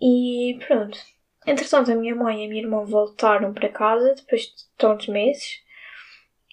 E 0.00 0.58
pronto. 0.66 0.98
Entretanto, 1.46 1.90
a 1.90 1.94
minha 1.94 2.14
mãe 2.14 2.42
e 2.42 2.46
a 2.46 2.48
minha 2.48 2.62
irmã 2.62 2.84
voltaram 2.84 3.52
para 3.52 3.68
casa 3.68 4.14
depois 4.14 4.42
de 4.42 4.68
tantos 4.76 5.08
meses. 5.08 5.62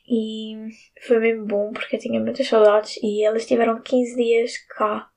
E 0.08 0.70
foi 1.02 1.20
mesmo 1.20 1.46
bom 1.46 1.74
porque 1.74 1.98
eu 1.98 2.00
tinha 2.00 2.20
muitas 2.20 2.48
saudades 2.48 2.98
e 3.04 3.24
elas 3.24 3.46
tiveram 3.46 3.82
15 3.82 4.16
dias 4.16 4.58
cá, 4.58 5.10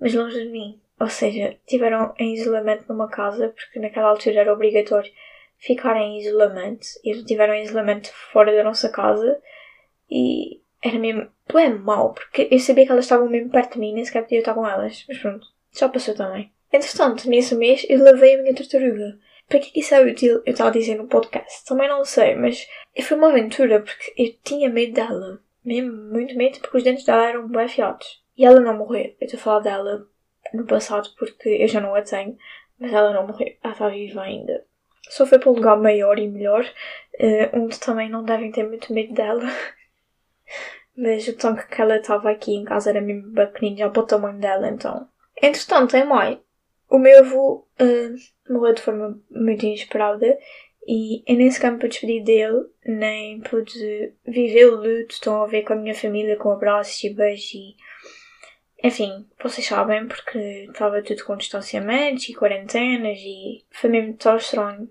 mas 0.00 0.12
longe 0.12 0.42
de 0.42 0.50
mim. 0.50 0.80
Ou 0.98 1.08
seja, 1.08 1.56
tiveram 1.66 2.14
em 2.18 2.34
isolamento 2.34 2.86
numa 2.88 3.08
casa 3.08 3.48
porque 3.50 3.78
naquela 3.78 4.08
altura 4.08 4.40
era 4.40 4.52
obrigatório 4.52 5.12
ficar 5.58 5.96
em 5.96 6.18
isolamento 6.18 6.86
e 7.04 7.10
eles 7.10 7.24
tiveram 7.24 7.54
em 7.54 7.62
isolamento 7.62 8.12
fora 8.32 8.54
da 8.54 8.64
nossa 8.64 8.88
casa 8.90 9.40
e 10.10 10.60
era 10.82 10.98
mesmo 10.98 11.28
é 11.54 11.68
mau, 11.70 12.12
porque 12.12 12.48
eu 12.50 12.58
sabia 12.58 12.84
que 12.84 12.92
elas 12.92 13.04
estavam 13.04 13.28
mesmo 13.28 13.50
perto 13.50 13.74
de 13.74 13.78
mim, 13.78 13.94
nem 13.94 14.04
sequer 14.04 14.22
podia 14.22 14.40
estar 14.40 14.54
com 14.54 14.66
elas. 14.66 15.04
Mas 15.08 15.18
pronto, 15.18 15.46
já 15.72 15.88
passou 15.88 16.14
também. 16.14 16.52
Entretanto, 16.72 17.28
nesse 17.28 17.54
mês 17.54 17.86
eu 17.88 18.02
lavei 18.02 18.34
a 18.34 18.42
minha 18.42 18.54
tartaruga. 18.54 19.18
Para 19.48 19.60
que 19.60 19.78
isso 19.78 19.94
é 19.94 20.02
útil? 20.02 20.42
Eu 20.44 20.52
estava 20.52 20.70
a 20.70 20.72
dizer 20.72 20.96
no 20.96 21.06
podcast. 21.06 21.64
Também 21.64 21.88
não 21.88 22.04
sei, 22.04 22.34
mas 22.34 22.66
foi 23.00 23.16
uma 23.16 23.30
aventura 23.30 23.80
porque 23.80 24.12
eu 24.18 24.34
tinha 24.42 24.68
medo 24.68 24.92
dela. 24.92 25.40
Mesmo 25.64 25.92
muito 25.92 26.36
medo 26.36 26.58
porque 26.60 26.76
os 26.76 26.82
dentes 26.82 27.04
dela 27.04 27.28
eram 27.28 27.48
bem 27.48 27.64
afiados. 27.64 28.22
E 28.36 28.44
ela 28.44 28.60
não 28.60 28.76
morreu. 28.76 29.14
Eu 29.20 29.24
estou 29.24 29.38
a 29.38 29.42
falar 29.42 29.60
dela 29.60 30.06
no 30.52 30.66
passado 30.66 31.08
porque 31.18 31.48
eu 31.48 31.68
já 31.68 31.80
não 31.80 31.94
a 31.94 32.02
tenho. 32.02 32.36
Mas 32.78 32.92
ela 32.92 33.12
não 33.12 33.26
morreu. 33.26 33.54
Ela 33.62 33.72
está 33.72 33.88
viva 33.88 34.22
ainda. 34.22 34.64
Só 35.08 35.24
foi 35.24 35.38
para 35.38 35.50
um 35.50 35.54
lugar 35.54 35.76
maior 35.76 36.18
e 36.18 36.28
melhor, 36.28 36.64
uh, 36.64 37.58
onde 37.58 37.78
também 37.78 38.10
não 38.10 38.24
devem 38.24 38.50
ter 38.50 38.66
muito 38.66 38.92
medo 38.92 39.14
dela. 39.14 39.44
Mas 40.96 41.28
o 41.28 41.36
tanque 41.36 41.68
que 41.68 41.80
ela 41.80 41.96
estava 41.96 42.30
aqui 42.30 42.54
em 42.54 42.64
casa 42.64 42.90
era 42.90 43.00
mesmo 43.00 43.32
pequenino, 43.32 43.78
já 43.78 43.90
para 43.90 44.02
o 44.02 44.06
tamanho 44.06 44.38
dela, 44.38 44.68
então. 44.68 45.08
Entretanto, 45.40 45.96
em 45.96 46.04
maio, 46.04 46.40
o 46.88 46.98
meu 46.98 47.20
avô 47.20 47.66
uh, 47.80 48.52
morreu 48.52 48.74
de 48.74 48.82
forma 48.82 49.20
muito 49.30 49.64
inesperada 49.66 50.38
e 50.86 51.22
eu 51.26 51.36
nem 51.36 51.50
sequer 51.50 51.72
me 51.72 51.78
pude 51.78 51.90
despedir 51.90 52.22
dele, 52.22 52.64
nem 52.84 53.40
pude 53.40 54.14
viver 54.24 54.66
o 54.66 54.76
luto, 54.76 55.12
estão 55.12 55.42
a 55.42 55.46
ver 55.46 55.62
com 55.62 55.72
a 55.72 55.76
minha 55.76 55.94
família, 55.94 56.36
com 56.36 56.50
abraços 56.50 57.02
e 57.02 57.10
beijos 57.10 57.54
e... 57.54 57.76
Enfim, 58.86 59.26
vocês 59.42 59.66
sabem, 59.66 60.06
porque 60.06 60.66
estava 60.70 61.02
tudo 61.02 61.24
com 61.24 61.36
distanciamentos 61.36 62.28
e 62.28 62.34
quarentenas 62.34 63.18
e 63.18 63.64
foi 63.70 63.90
mesmo 63.90 64.14
tão 64.14 64.36
estranho. 64.36 64.90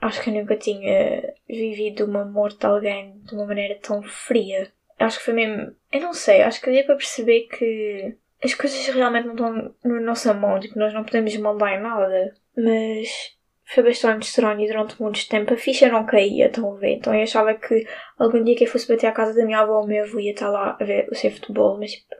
Acho 0.00 0.22
que 0.22 0.30
eu 0.30 0.34
nunca 0.34 0.56
tinha 0.56 1.34
vivido 1.48 2.04
uma 2.06 2.24
morte 2.24 2.58
de 2.58 2.66
alguém 2.66 3.18
de 3.20 3.34
uma 3.34 3.46
maneira 3.46 3.78
tão 3.80 4.02
fria 4.02 4.70
acho 5.04 5.18
que 5.18 5.24
foi 5.24 5.34
mesmo. 5.34 5.74
Eu 5.90 6.00
não 6.00 6.12
sei, 6.12 6.42
acho 6.42 6.60
que 6.60 6.70
deu 6.70 6.84
para 6.84 6.96
perceber 6.96 7.48
que 7.48 8.16
as 8.42 8.54
coisas 8.54 8.86
realmente 8.94 9.26
não 9.26 9.34
estão 9.34 9.74
na 9.84 10.00
nossa 10.00 10.32
mão, 10.32 10.60
tipo, 10.60 10.78
nós 10.78 10.92
não 10.94 11.04
podemos 11.04 11.36
mandar 11.36 11.80
nada. 11.80 12.34
Mas 12.56 13.36
foi 13.64 13.82
bastante 13.82 14.24
estranho 14.24 14.60
e 14.60 14.66
durante 14.66 15.00
muito 15.00 15.26
tempo 15.28 15.54
a 15.54 15.56
ficha 15.56 15.88
não 15.88 16.04
caía, 16.06 16.46
estão 16.46 16.72
a 16.72 16.76
ver? 16.76 16.94
Então 16.94 17.14
eu 17.14 17.22
achava 17.22 17.54
que 17.54 17.86
algum 18.18 18.42
dia 18.42 18.56
que 18.56 18.64
eu 18.64 18.68
fosse 18.68 18.88
bater 18.88 19.06
à 19.06 19.12
casa 19.12 19.34
da 19.34 19.44
minha 19.44 19.60
avó, 19.60 19.80
o 19.80 19.86
meu 19.86 20.04
avô 20.04 20.18
ia 20.18 20.32
estar 20.32 20.50
lá 20.50 20.76
a 20.78 20.84
ver 20.84 21.08
o 21.10 21.14
seu 21.14 21.30
futebol, 21.30 21.78
mas 21.78 21.92
tipo, 21.92 22.14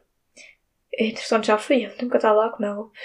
é 0.92 1.06
interessante, 1.06 1.46
já 1.46 1.58
fui, 1.58 1.84
ele 1.84 1.94
nunca 2.02 2.18
está 2.18 2.32
lá, 2.32 2.50
como 2.50 2.66
é. 2.66 3.00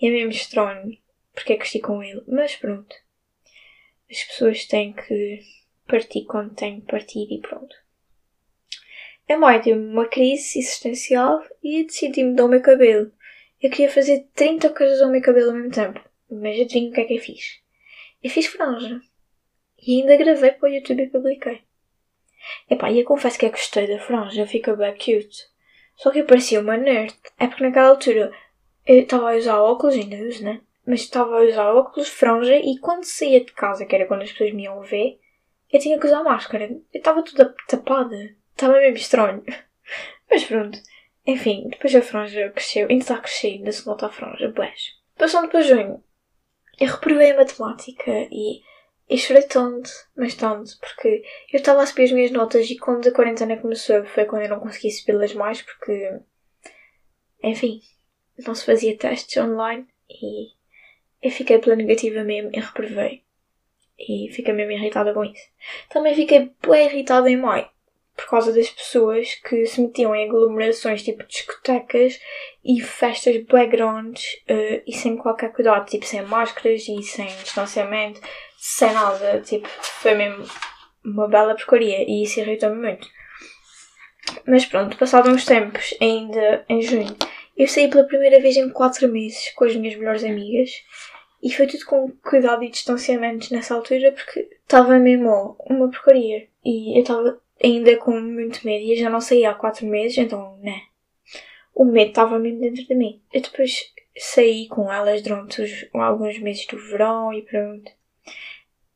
E 0.00 0.08
é 0.08 0.10
mesmo 0.10 0.30
estranho 0.30 0.98
porque 1.32 1.54
é 1.54 1.56
que 1.56 1.64
estive 1.64 1.84
com 1.84 2.02
ele, 2.02 2.22
mas 2.28 2.56
pronto. 2.56 2.94
As 4.10 4.22
pessoas 4.24 4.66
têm 4.66 4.92
que 4.92 5.40
partir 5.86 6.24
quando 6.24 6.54
têm 6.54 6.80
que 6.80 6.86
partir 6.86 7.26
e 7.30 7.40
pronto. 7.40 7.74
A 9.28 9.36
mãe 9.36 9.60
teve 9.60 9.78
uma 9.78 10.06
crise 10.06 10.58
existencial 10.58 11.42
e 11.62 11.84
decidi 11.84 12.22
mudar 12.22 12.44
o 12.44 12.48
meu 12.48 12.60
cabelo. 12.60 13.10
Eu 13.60 13.70
queria 13.70 13.90
fazer 13.90 14.28
30 14.34 14.70
coisas 14.70 15.00
ao 15.00 15.10
meu 15.10 15.22
cabelo 15.22 15.50
ao 15.50 15.56
mesmo 15.56 15.70
tempo, 15.70 16.00
mas 16.30 16.60
adivinha 16.60 16.90
o 16.90 16.92
que 16.92 17.00
é 17.00 17.04
que 17.04 17.14
eu 17.14 17.20
fiz? 17.20 17.62
Eu 18.22 18.30
fiz 18.30 18.46
franja. 18.46 19.00
E 19.80 20.00
ainda 20.00 20.16
gravei 20.16 20.52
para 20.52 20.68
o 20.68 20.72
YouTube 20.72 21.02
e 21.02 21.10
publiquei. 21.10 21.62
Epá, 22.68 22.90
e 22.90 23.00
eu 23.00 23.04
confesso 23.04 23.38
que 23.38 23.46
eu 23.46 23.50
gostei 23.50 23.86
da 23.86 24.00
franja, 24.00 24.46
fica 24.46 24.76
bem 24.76 24.92
cute. 24.94 25.51
Só 26.02 26.10
que 26.10 26.18
eu 26.18 26.26
parecia 26.26 26.60
uma 26.60 26.76
nerd. 26.76 27.14
É 27.38 27.46
porque 27.46 27.62
naquela 27.62 27.90
altura 27.90 28.32
eu 28.84 29.02
estava 29.02 29.30
a 29.30 29.36
usar 29.36 29.60
óculos, 29.60 29.94
ainda 29.94 30.16
uso, 30.16 30.42
né? 30.42 30.60
Mas 30.84 31.02
estava 31.02 31.38
a 31.38 31.44
usar 31.44 31.72
óculos, 31.72 32.08
franja 32.08 32.56
e 32.56 32.76
quando 32.78 33.04
saía 33.04 33.44
de 33.44 33.52
casa, 33.52 33.86
que 33.86 33.94
era 33.94 34.06
quando 34.06 34.22
as 34.22 34.32
pessoas 34.32 34.52
me 34.52 34.64
iam 34.64 34.80
ver, 34.80 35.20
eu 35.72 35.78
tinha 35.78 36.00
que 36.00 36.06
usar 36.06 36.24
máscara. 36.24 36.64
Eu 36.64 36.82
estava 36.92 37.22
toda 37.22 37.54
tapada. 37.68 38.34
Estava 38.50 38.80
mesmo 38.80 38.96
estranho. 38.96 39.44
Mas 40.28 40.42
pronto. 40.42 40.76
Enfim, 41.24 41.68
depois 41.68 41.94
a 41.94 42.02
franja 42.02 42.50
cresceu. 42.50 42.88
Ainda 42.90 43.04
está 43.04 43.14
a 43.14 43.20
crescer, 43.20 43.52
ainda 43.52 43.70
se 43.70 43.86
nota 43.86 44.06
a 44.06 44.10
franja. 44.10 44.50
Boés. 44.50 44.98
Passando 45.16 45.48
para 45.48 45.62
junho, 45.62 46.02
eu 46.80 46.88
reprovei 46.88 47.30
a 47.30 47.36
matemática 47.36 48.10
e 48.10 48.60
eu 49.12 49.18
chorei 49.18 49.42
tanto, 49.42 49.90
mas 50.16 50.34
tanto, 50.34 50.78
porque 50.80 51.22
eu 51.52 51.58
estava 51.58 51.82
a 51.82 51.86
subir 51.86 52.04
as 52.04 52.12
minhas 52.12 52.30
notas 52.30 52.70
e 52.70 52.78
quando 52.78 53.08
a 53.08 53.12
quarentena 53.12 53.58
começou 53.58 54.04
foi 54.06 54.24
quando 54.24 54.42
eu 54.42 54.48
não 54.48 54.60
consegui 54.60 54.90
subi-las 54.90 55.34
mais 55.34 55.60
porque, 55.60 56.18
enfim, 57.42 57.82
não 58.38 58.54
se 58.54 58.64
fazia 58.64 58.96
testes 58.96 59.36
online 59.36 59.86
e 60.08 60.52
eu 61.22 61.30
fiquei 61.30 61.58
pela 61.58 61.76
negativa 61.76 62.24
mesmo 62.24 62.50
e 62.54 62.60
reprovei. 62.60 63.22
E 63.98 64.32
fiquei 64.32 64.54
mesmo 64.54 64.72
irritada 64.72 65.12
com 65.12 65.24
isso. 65.24 65.46
Também 65.90 66.14
fiquei 66.14 66.50
bem 66.66 66.86
irritada 66.86 67.30
em 67.30 67.36
maio 67.36 67.68
por 68.16 68.28
causa 68.28 68.52
das 68.52 68.68
pessoas 68.68 69.34
que 69.36 69.66
se 69.66 69.80
metiam 69.80 70.14
em 70.14 70.28
aglomerações 70.28 71.02
tipo 71.02 71.24
discotecas 71.24 72.20
e 72.64 72.80
festas 72.80 73.42
backgrounds 73.44 74.24
uh, 74.48 74.82
e 74.86 74.92
sem 74.92 75.16
qualquer 75.16 75.52
cuidado, 75.52 75.88
tipo 75.88 76.04
sem 76.04 76.22
máscaras 76.22 76.86
e 76.88 77.02
sem 77.02 77.26
distanciamento, 77.42 78.20
sem 78.64 78.92
nada, 78.92 79.40
tipo, 79.40 79.66
foi 79.68 80.14
mesmo 80.14 80.44
uma 81.04 81.26
bela 81.26 81.56
porcaria 81.56 82.08
e 82.08 82.22
isso 82.22 82.38
irritou-me 82.38 82.76
muito. 82.76 83.08
Mas 84.46 84.64
pronto, 84.64 84.96
passados 84.96 85.32
uns 85.32 85.44
tempos, 85.44 85.92
ainda 86.00 86.64
em 86.68 86.80
junho, 86.80 87.16
eu 87.56 87.66
saí 87.66 87.90
pela 87.90 88.04
primeira 88.04 88.40
vez 88.40 88.56
em 88.56 88.70
4 88.70 89.08
meses 89.08 89.50
com 89.56 89.64
as 89.64 89.74
minhas 89.74 89.96
melhores 89.96 90.22
amigas. 90.22 90.70
E 91.42 91.52
foi 91.52 91.66
tudo 91.66 91.84
com 91.86 92.12
cuidado 92.22 92.62
e 92.62 92.70
distanciamentos 92.70 93.50
nessa 93.50 93.74
altura 93.74 94.12
porque 94.12 94.48
estava 94.62 94.96
mesmo 94.96 95.56
uma 95.68 95.90
porcaria. 95.90 96.46
E 96.64 96.96
eu 96.96 97.02
estava 97.02 97.42
ainda 97.60 97.96
com 97.96 98.12
muito 98.12 98.64
medo 98.64 98.84
e 98.84 98.94
já 98.94 99.10
não 99.10 99.20
saía 99.20 99.50
há 99.50 99.54
4 99.54 99.84
meses, 99.84 100.18
então, 100.18 100.56
né. 100.58 100.82
O 101.74 101.84
medo 101.84 102.10
estava 102.10 102.38
mesmo 102.38 102.60
dentro 102.60 102.86
de 102.86 102.94
mim. 102.94 103.20
Eu 103.32 103.40
depois 103.40 103.92
saí 104.16 104.68
com 104.68 104.92
elas 104.92 105.20
durante 105.20 105.62
os, 105.62 105.88
alguns 105.92 106.38
meses 106.38 106.64
do 106.66 106.78
verão 106.78 107.34
e 107.34 107.42
pronto. 107.42 107.90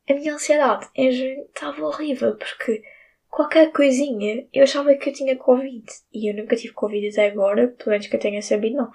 A 0.09 0.13
minha 0.13 0.33
ansiedade 0.33 0.87
em 0.95 1.11
junho 1.11 1.45
estava 1.45 1.85
horrível 1.85 2.35
porque 2.35 2.81
qualquer 3.29 3.71
coisinha 3.71 4.47
eu 4.53 4.63
achava 4.63 4.95
que 4.95 5.09
eu 5.09 5.13
tinha 5.13 5.35
Covid. 5.35 5.85
E 6.13 6.31
eu 6.31 6.35
nunca 6.35 6.55
tive 6.55 6.73
Covid 6.73 7.07
até 7.09 7.27
agora, 7.27 7.67
pelo 7.67 7.91
menos 7.91 8.07
que 8.07 8.15
eu 8.15 8.19
tenha 8.19 8.41
sabido, 8.41 8.77
não. 8.77 8.91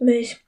Mas 0.00 0.40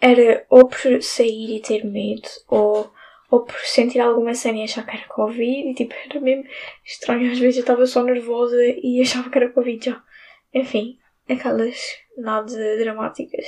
era 0.00 0.44
ou 0.48 0.68
por 0.68 1.02
sair 1.02 1.56
e 1.56 1.60
ter 1.60 1.84
medo, 1.84 2.28
ou, 2.48 2.92
ou 3.30 3.44
por 3.44 3.58
sentir 3.60 4.00
alguma 4.00 4.34
cena 4.34 4.58
e 4.58 4.64
achar 4.64 4.84
que 4.86 4.96
era 4.96 5.08
Covid, 5.08 5.68
e 5.70 5.74
tipo, 5.74 5.94
era 5.94 6.20
mesmo 6.20 6.44
estranho. 6.84 7.32
Às 7.32 7.38
vezes 7.38 7.56
eu 7.56 7.62
estava 7.62 7.86
só 7.86 8.02
nervosa 8.02 8.56
e 8.82 9.00
achava 9.00 9.30
que 9.30 9.38
era 9.38 9.50
Covid 9.50 9.84
já. 9.84 10.02
Enfim, 10.52 10.98
aquelas 11.28 11.76
nada 12.16 12.76
dramáticas. 12.78 13.46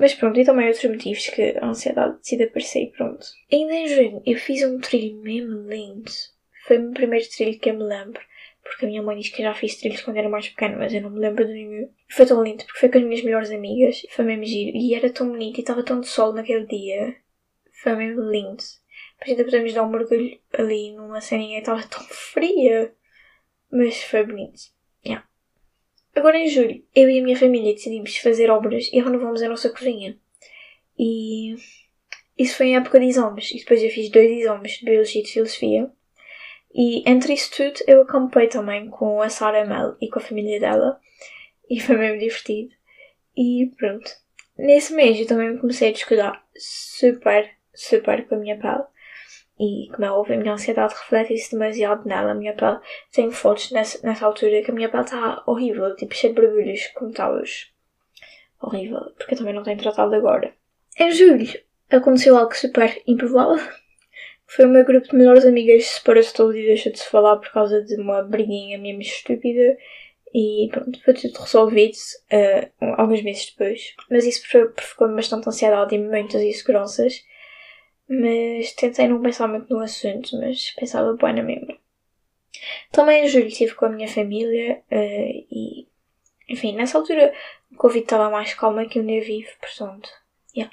Mas 0.00 0.14
pronto, 0.14 0.38
e 0.38 0.44
também 0.44 0.68
outros 0.68 0.90
motivos 0.90 1.28
que 1.28 1.58
a 1.58 1.66
ansiedade 1.66 2.18
decide 2.18 2.44
aparecer 2.44 2.84
e 2.84 2.92
pronto. 2.92 3.26
Ainda 3.52 3.74
em 3.74 3.88
junho 3.88 4.22
eu 4.24 4.38
fiz 4.38 4.62
um 4.62 4.78
trilho 4.78 5.20
mesmo 5.20 5.68
lindo. 5.68 6.10
Foi 6.66 6.78
o 6.78 6.82
meu 6.82 6.92
primeiro 6.92 7.28
trilho 7.28 7.58
que 7.58 7.70
eu 7.70 7.74
me 7.74 7.84
lembro 7.84 8.20
porque 8.62 8.84
a 8.84 8.88
minha 8.88 9.02
mãe 9.02 9.18
diz 9.18 9.28
que 9.28 9.42
eu 9.42 9.46
já 9.46 9.54
fiz 9.54 9.76
trilhos 9.76 10.02
quando 10.02 10.16
era 10.16 10.28
mais 10.28 10.48
pequena, 10.48 10.76
mas 10.76 10.94
eu 10.94 11.02
não 11.02 11.10
me 11.10 11.18
lembro 11.18 11.44
de 11.44 11.52
nenhum. 11.52 11.90
E 12.08 12.14
foi 12.14 12.26
tão 12.26 12.42
lindo, 12.42 12.64
porque 12.64 12.78
foi 12.78 12.88
com 12.88 12.98
as 12.98 13.04
minhas 13.04 13.24
melhores 13.24 13.50
amigas, 13.50 14.02
e 14.04 14.08
foi 14.10 14.24
mesmo 14.24 14.44
giro, 14.44 14.76
e 14.76 14.94
era 14.94 15.10
tão 15.10 15.28
bonito, 15.28 15.58
e 15.58 15.60
estava 15.60 15.82
tão 15.82 16.00
de 16.00 16.06
sol 16.06 16.32
naquele 16.32 16.66
dia. 16.66 17.16
Foi 17.82 17.96
mesmo 17.96 18.22
lindo. 18.22 18.62
Depois 19.18 19.30
ainda 19.30 19.44
podemos 19.44 19.74
dar 19.74 19.82
um 19.82 19.90
mergulho 19.90 20.38
ali 20.52 20.92
numa 20.92 21.20
ceninha, 21.20 21.58
estava 21.58 21.82
tão 21.82 22.02
fria. 22.10 22.94
Mas 23.70 24.02
foi 24.02 24.24
bonito. 24.24 24.60
Agora 26.14 26.36
em 26.36 26.48
julho, 26.48 26.84
eu 26.94 27.08
e 27.08 27.18
a 27.18 27.22
minha 27.22 27.36
família 27.36 27.72
decidimos 27.72 28.16
fazer 28.18 28.50
obras 28.50 28.88
e 28.92 29.00
renovamos 29.00 29.42
a 29.42 29.48
nossa 29.48 29.70
cozinha. 29.70 30.18
E 30.98 31.54
isso 32.38 32.56
foi 32.56 32.66
em 32.66 32.76
época 32.76 33.00
de 33.00 33.06
exames. 33.06 33.50
E 33.50 33.58
depois 33.58 33.82
eu 33.82 33.90
fiz 33.90 34.10
dois 34.10 34.30
exames 34.30 34.72
de 34.72 34.84
Biologia 34.84 35.20
e 35.20 35.24
de 35.24 35.32
Filosofia. 35.32 35.90
E 36.74 37.08
entre 37.08 37.32
isso 37.32 37.50
tudo, 37.54 37.80
eu 37.86 38.02
acampei 38.02 38.48
também 38.48 38.88
com 38.88 39.20
a 39.20 39.28
Sarah 39.28 39.64
Mel 39.64 39.96
e 40.00 40.08
com 40.08 40.18
a 40.18 40.22
família 40.22 40.60
dela. 40.60 41.00
E 41.68 41.80
foi 41.80 41.96
mesmo 41.96 42.18
divertido. 42.18 42.74
E 43.36 43.70
pronto. 43.78 44.10
Nesse 44.58 44.92
mês 44.92 45.18
eu 45.18 45.26
também 45.26 45.56
comecei 45.56 45.88
a 45.88 45.92
descuidar 45.92 46.44
super, 46.56 47.50
super 47.74 48.26
com 48.26 48.34
a 48.34 48.38
minha 48.38 48.58
pele. 48.58 48.84
E 49.62 49.88
como 49.92 50.04
é 50.04 50.10
óbvio, 50.10 50.34
a 50.34 50.38
minha 50.38 50.54
ansiedade 50.54 50.94
reflete-se 50.94 51.52
demasiado 51.52 52.04
nela. 52.04 52.32
A 52.32 52.34
minha 52.34 52.54
pele, 52.54 52.80
tenho 53.12 53.30
fotos 53.30 53.70
nessa, 53.70 54.04
nessa 54.04 54.26
altura 54.26 54.62
que 54.62 54.72
a 54.72 54.74
minha 54.74 54.88
pele 54.88 55.04
está 55.04 55.42
horrível, 55.46 55.94
tipo 55.94 56.14
cheia 56.14 56.34
de 56.34 56.40
borbulhos, 56.40 56.88
como 56.88 57.10
está 57.10 57.30
hoje. 57.30 57.66
Horrível, 58.60 59.12
porque 59.16 59.34
eu 59.34 59.38
também 59.38 59.54
não 59.54 59.62
tenho 59.62 59.78
tratado 59.78 60.14
agora. 60.14 60.52
Em 60.98 61.10
julho 61.12 61.46
aconteceu 61.90 62.36
algo 62.36 62.56
super 62.56 63.02
improvável 63.06 63.60
foi 64.54 64.66
o 64.66 64.68
meu 64.68 64.84
grupo 64.84 65.08
de 65.08 65.16
melhores 65.16 65.46
amigas 65.46 65.86
separou-se 65.86 66.34
todo 66.34 66.54
e 66.54 66.66
deixou 66.66 66.92
de 66.92 66.98
se 66.98 67.08
falar 67.08 67.38
por 67.38 67.50
causa 67.52 67.82
de 67.82 67.96
uma 67.96 68.22
briguinha 68.22 68.76
mesmo 68.76 69.00
estúpida. 69.00 69.78
E 70.34 70.68
pronto, 70.70 71.02
foi 71.02 71.14
tudo 71.14 71.38
resolvido 71.38 71.96
uh, 72.30 72.84
alguns 72.98 73.22
meses 73.22 73.50
depois. 73.50 73.94
Mas 74.10 74.26
isso 74.26 74.42
provocou-me 74.50 75.16
bastante 75.16 75.48
ansiedade 75.48 75.94
e 75.94 75.98
muitas 75.98 76.42
inseguranças. 76.42 77.24
Mas 78.08 78.72
tentei 78.72 79.08
não 79.08 79.22
pensar 79.22 79.48
muito 79.48 79.72
no 79.72 79.80
assunto, 79.80 80.38
mas 80.38 80.70
pensava 80.72 81.14
bem 81.14 81.34
na 81.34 81.42
mesma. 81.42 81.76
Também 82.90 83.24
em 83.24 83.28
julho 83.28 83.46
estive 83.46 83.74
com 83.74 83.86
a 83.86 83.88
minha 83.88 84.08
família 84.08 84.82
uh, 84.90 85.46
e, 85.50 85.88
enfim, 86.48 86.74
nessa 86.74 86.98
altura 86.98 87.32
o 87.70 87.76
Covid 87.76 88.04
estava 88.04 88.30
mais 88.30 88.54
calma 88.54 88.86
que 88.86 89.00
onde 89.00 89.18
eu 89.18 89.24
vivo, 89.24 89.50
portanto, 89.60 90.10
Yeah. 90.54 90.70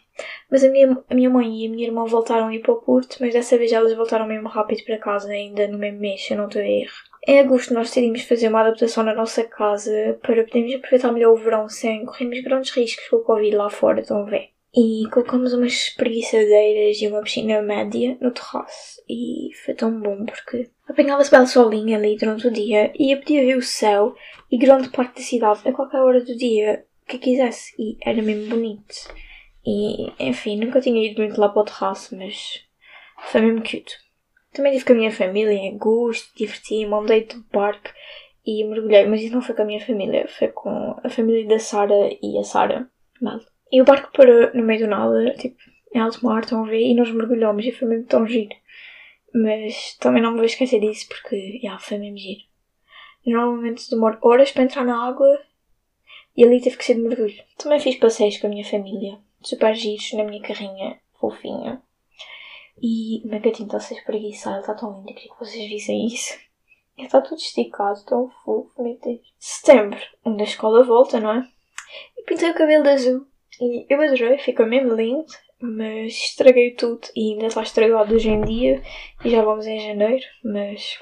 Mas 0.52 0.64
a 0.64 0.70
minha, 0.70 0.98
a 1.10 1.16
minha 1.16 1.30
mãe 1.30 1.64
e 1.64 1.68
a 1.68 1.70
minha 1.70 1.88
irmã 1.88 2.04
voltaram 2.06 2.48
a 2.48 2.56
ir 2.56 2.60
para 2.60 2.74
o 2.74 2.82
Porto, 2.82 3.18
mas 3.22 3.34
dessa 3.34 3.58
vez 3.58 3.72
elas 3.72 3.96
voltaram 3.96 4.28
mesmo 4.28 4.50
rápido 4.50 4.84
para 4.84 4.98
casa, 4.98 5.32
ainda 5.32 5.68
no 5.68 5.78
mesmo 5.78 6.00
mês, 6.00 6.26
se 6.26 6.34
eu 6.34 6.38
não 6.38 6.48
estou 6.48 6.62
a 6.62 6.66
erro. 6.66 6.92
Em 7.26 7.40
agosto 7.40 7.74
nós 7.74 7.88
decidimos 7.88 8.24
fazer 8.24 8.50
uma 8.50 8.62
adaptação 8.62 9.04
na 9.04 9.14
nossa 9.14 9.44
casa 9.44 10.20
para 10.22 10.44
podermos 10.44 10.76
aproveitar 10.76 11.12
melhor 11.12 11.34
o 11.34 11.38
verão 11.38 11.70
sem 11.70 12.06
corrermos 12.06 12.42
grandes 12.42 12.72
riscos 12.72 13.08
com 13.08 13.18
o 13.18 13.24
Covid 13.24 13.56
lá 13.56 13.70
fora, 13.70 14.02
estão 14.02 14.22
a 14.22 14.30
ver? 14.30 14.50
E 14.76 15.10
colocamos 15.12 15.54
umas 15.54 15.74
espreguiçadeiras 15.74 17.02
e 17.02 17.08
uma 17.08 17.22
piscina 17.22 17.62
média 17.62 18.18
no 18.22 18.32
terraço. 18.32 19.02
E 19.10 19.50
foi 19.66 19.74
tão 19.74 20.00
bom 20.00 20.26
porque 20.26 20.70
apanhava-se 20.88 21.32
belo 21.32 21.48
solinho 21.48 21.98
ali 21.98 22.16
durante 22.18 22.48
o 22.48 22.52
dia 22.52 22.92
e 22.98 23.12
eu 23.12 23.20
podia 23.20 23.46
ver 23.46 23.58
o 23.58 23.64
céu 23.64 24.16
e 24.52 24.58
grande 24.58 24.90
parte 24.90 25.16
da 25.16 25.22
cidade 25.22 25.68
a 25.68 25.74
qualquer 25.74 26.02
hora 26.02 26.24
do 26.24 26.38
dia 26.38 26.86
que 27.08 27.18
quisesse. 27.18 27.74
E 27.80 27.98
era 28.02 28.22
mesmo 28.22 28.50
bonito. 28.50 28.96
E, 29.66 30.14
enfim, 30.20 30.58
nunca 30.58 30.82
tinha 30.82 31.04
ido 31.04 31.22
muito 31.22 31.40
lá 31.40 31.50
para 31.50 31.62
o 31.62 31.66
terraço, 31.66 32.16
mas 32.16 32.64
foi 33.32 33.42
mesmo 33.42 33.62
cute. 33.62 33.98
Também 34.54 34.74
estive 34.74 34.88
com 34.88 34.94
a 34.94 34.98
minha 34.98 35.12
família 35.12 35.52
em 35.52 35.74
Augusto, 35.74 36.36
diverti-me, 36.36 36.94
andei 36.94 37.26
do 37.26 37.44
parque 37.46 37.92
e 38.46 38.64
mergulhei, 38.64 39.06
mas 39.06 39.22
isso 39.22 39.34
não 39.34 39.42
foi 39.42 39.54
com 39.54 39.62
a 39.62 39.66
minha 39.66 39.86
família, 39.86 40.28
foi 40.28 40.48
com 40.48 40.96
a 41.04 41.10
família 41.10 41.48
da 41.48 41.60
Sara 41.60 42.10
e 42.22 42.38
a 42.40 42.44
Sara 42.44 42.90
Mal. 43.22 43.40
E 43.72 43.82
o 43.82 43.86
barco 43.86 44.12
parou 44.12 44.54
no 44.54 44.64
meio 44.64 44.82
do 44.82 44.88
nada, 44.88 45.34
tipo, 45.36 45.58
em 45.94 46.00
alto 46.00 46.26
mar, 46.26 46.42
estão 46.42 46.64
a 46.64 46.68
ver, 46.68 46.82
e 46.82 46.96
nós 46.96 47.12
mergulhamos 47.12 47.66
e 47.66 47.72
foi 47.72 47.88
mesmo 47.88 48.06
tão 48.06 48.26
giro. 48.26 48.56
Mas 49.34 49.96
também 50.00 50.22
não 50.22 50.32
me 50.32 50.38
vou 50.38 50.46
esquecer 50.46 50.80
disso 50.80 51.08
porque, 51.08 51.60
já, 51.62 51.78
foi 51.78 51.98
mesmo 51.98 52.18
giro. 52.18 52.42
Normalmente 53.26 53.90
demoro 53.90 54.18
horas 54.22 54.52
para 54.52 54.64
entrar 54.64 54.86
na 54.86 55.08
água 55.08 55.28
e 56.36 56.44
ali 56.44 56.62
teve 56.62 56.78
que 56.78 56.86
ser 56.86 56.96
de 56.96 57.02
mergulho. 57.02 57.44
Também 57.58 57.80
fiz 57.80 57.96
passeios 57.98 58.38
com 58.38 58.48
a 58.48 58.50
minha 58.50 58.66
família 58.66 59.20
super 59.42 59.74
giros 59.76 60.14
na 60.14 60.24
minha 60.24 60.42
carrinha 60.42 61.00
fofinha. 61.20 61.82
E 62.82 63.22
o 63.26 63.30
meu 63.30 63.42
gatinho 63.42 63.68
está 63.68 63.78
a 63.78 63.82
ser 63.82 63.96
espreguiçado, 63.96 64.62
está 64.62 64.74
tão 64.74 64.94
lindo, 64.94 65.14
queria 65.14 65.34
que 65.34 65.40
vocês 65.40 65.70
vissem 65.70 66.08
isso. 66.08 66.34
Ele 66.98 67.08
está 67.08 67.22
todo 67.22 67.38
esticado, 67.38 68.04
tão 68.06 68.30
fofo, 68.44 68.82
meu 68.82 68.98
Deus. 68.98 69.22
Setembro, 69.38 70.00
onde 70.26 70.42
a 70.42 70.46
escola 70.46 70.84
volta, 70.84 71.20
não 71.20 71.32
é? 71.32 71.48
E 72.18 72.24
pintei 72.24 72.50
o 72.50 72.54
cabelo 72.54 72.84
de 72.84 72.90
azul. 72.90 73.28
E 73.60 73.86
eu 73.90 74.02
adorei, 74.02 74.38
ficou 74.38 74.66
mesmo 74.66 74.94
lindo, 74.96 75.26
mas 75.60 76.14
estraguei 76.14 76.72
tudo 76.76 77.08
e 77.16 77.34
ainda 77.34 77.48
está 77.48 77.62
estragado 77.62 78.14
hoje 78.16 78.30
em 78.30 78.42
dia. 78.42 78.82
E 79.24 79.30
já 79.30 79.42
vamos 79.42 79.68
em 79.68 79.80
janeiro, 79.80 80.26
mas 80.44 80.98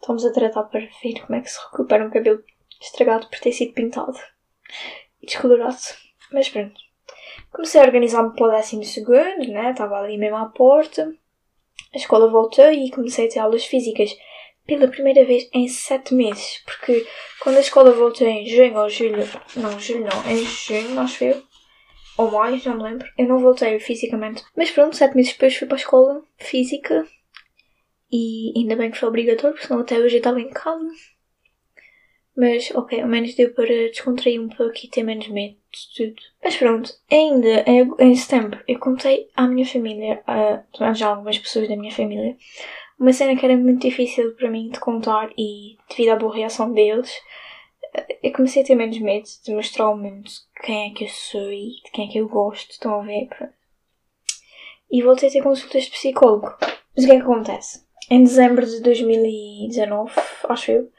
estamos 0.00 0.24
a 0.24 0.32
tratar 0.32 0.64
para 0.64 0.88
ver 1.02 1.20
como 1.24 1.38
é 1.38 1.40
que 1.40 1.50
se 1.50 1.58
recupera 1.70 2.04
um 2.04 2.10
cabelo 2.10 2.42
estragado 2.80 3.28
por 3.28 3.38
ter 3.38 3.52
sido 3.52 3.72
pintado 3.72 4.18
e 5.22 5.26
descolorado. 5.26 5.76
Mas 6.32 6.48
pronto. 6.48 6.74
Comecei 7.52 7.80
a 7.80 7.84
organizar-me 7.84 8.34
para 8.34 8.46
o 8.46 8.50
décimo 8.50 8.84
segundo, 8.84 9.48
né? 9.48 9.70
Estava 9.70 9.98
ali 9.98 10.18
mesmo 10.18 10.36
à 10.36 10.46
porta. 10.46 11.14
A 11.94 11.96
escola 11.96 12.28
voltou 12.28 12.70
e 12.70 12.90
comecei 12.90 13.26
a 13.26 13.30
ter 13.30 13.38
aulas 13.38 13.64
físicas 13.64 14.16
pela 14.66 14.88
primeira 14.88 15.24
vez 15.24 15.48
em 15.52 15.68
sete 15.68 16.14
meses. 16.14 16.62
Porque 16.64 17.06
quando 17.40 17.56
a 17.56 17.60
escola 17.60 17.92
voltou 17.92 18.26
em 18.26 18.46
junho 18.46 18.76
ou 18.76 18.88
julho, 18.88 19.28
não, 19.56 19.78
julho 19.78 20.06
não, 20.06 20.30
em 20.30 20.44
junho, 20.44 21.00
acho 21.00 21.24
eu, 21.24 21.42
ou 22.16 22.30
mais, 22.30 22.64
não 22.64 22.76
me 22.76 22.82
lembro, 22.82 23.08
eu 23.18 23.26
não 23.26 23.38
voltei 23.38 23.78
fisicamente. 23.78 24.42
Mas 24.56 24.70
pronto, 24.70 24.96
sete 24.96 25.14
meses 25.16 25.32
depois 25.32 25.56
fui 25.56 25.66
para 25.66 25.76
a 25.76 25.80
escola 25.80 26.22
física 26.38 27.06
e 28.10 28.52
ainda 28.56 28.76
bem 28.76 28.90
que 28.90 28.98
foi 28.98 29.08
obrigatório, 29.08 29.54
porque 29.54 29.66
senão 29.66 29.80
até 29.80 29.98
hoje 29.98 30.16
eu 30.16 30.18
estava 30.18 30.40
em 30.40 30.50
casa. 30.50 30.88
Mas, 32.36 32.70
ok, 32.74 33.00
ao 33.00 33.08
menos 33.08 33.34
deu 33.34 33.54
para 33.54 33.88
descontrair 33.88 34.40
um 34.40 34.48
pouco 34.48 34.74
e 34.84 34.88
ter 34.88 35.02
menos 35.02 35.26
medo 35.28 35.56
de 35.72 35.94
tudo. 35.96 36.22
Mas 36.44 36.54
pronto, 36.56 36.92
ainda 37.10 37.64
em, 37.66 37.90
em 37.98 38.14
setembro 38.14 38.62
eu 38.68 38.78
contei 38.78 39.30
à 39.34 39.46
minha 39.46 39.64
família, 39.64 40.22
a, 40.26 40.92
já 40.92 41.08
algumas 41.08 41.38
pessoas 41.38 41.66
da 41.66 41.76
minha 41.76 41.92
família, 41.92 42.36
uma 42.98 43.12
cena 43.12 43.36
que 43.36 43.44
era 43.44 43.56
muito 43.56 43.82
difícil 43.82 44.34
para 44.34 44.50
mim 44.50 44.70
de 44.70 44.80
contar 44.80 45.30
e 45.36 45.76
devido 45.88 46.10
à 46.10 46.16
boa 46.16 46.34
reação 46.34 46.72
deles, 46.72 47.12
eu 48.22 48.32
comecei 48.32 48.62
a 48.62 48.64
ter 48.64 48.74
menos 48.74 48.98
medo 48.98 49.26
de 49.44 49.54
mostrar 49.54 49.86
ao 49.86 49.96
mundo 49.96 50.30
quem 50.62 50.90
é 50.90 50.94
que 50.94 51.04
eu 51.04 51.08
sou 51.08 51.52
e 51.52 51.80
de 51.84 51.90
quem 51.92 52.08
é 52.08 52.12
que 52.12 52.18
eu 52.18 52.28
gosto, 52.28 52.70
estão 52.70 53.00
a 53.00 53.02
ver? 53.02 53.28
E 54.90 55.02
voltei 55.02 55.28
a 55.28 55.32
ter 55.32 55.42
consultas 55.42 55.84
de 55.84 55.90
psicólogo. 55.90 56.54
Mas 56.94 57.04
o 57.04 57.08
que 57.08 57.12
é 57.12 57.16
que 57.16 57.22
acontece? 57.22 57.84
Em 58.10 58.22
dezembro 58.22 58.64
de 58.64 58.80
2019, 58.80 60.12
acho 60.48 60.70
eu, 60.70 60.90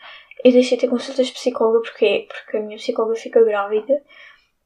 eu 0.43 0.51
deixei 0.51 0.77
de 0.77 0.81
ter 0.81 0.89
consultas 0.89 1.27
de 1.27 1.33
psicóloga 1.33 1.81
porque, 1.81 2.27
porque 2.27 2.57
a 2.57 2.61
minha 2.61 2.77
psicóloga 2.77 3.15
ficou 3.15 3.45
grávida 3.45 4.03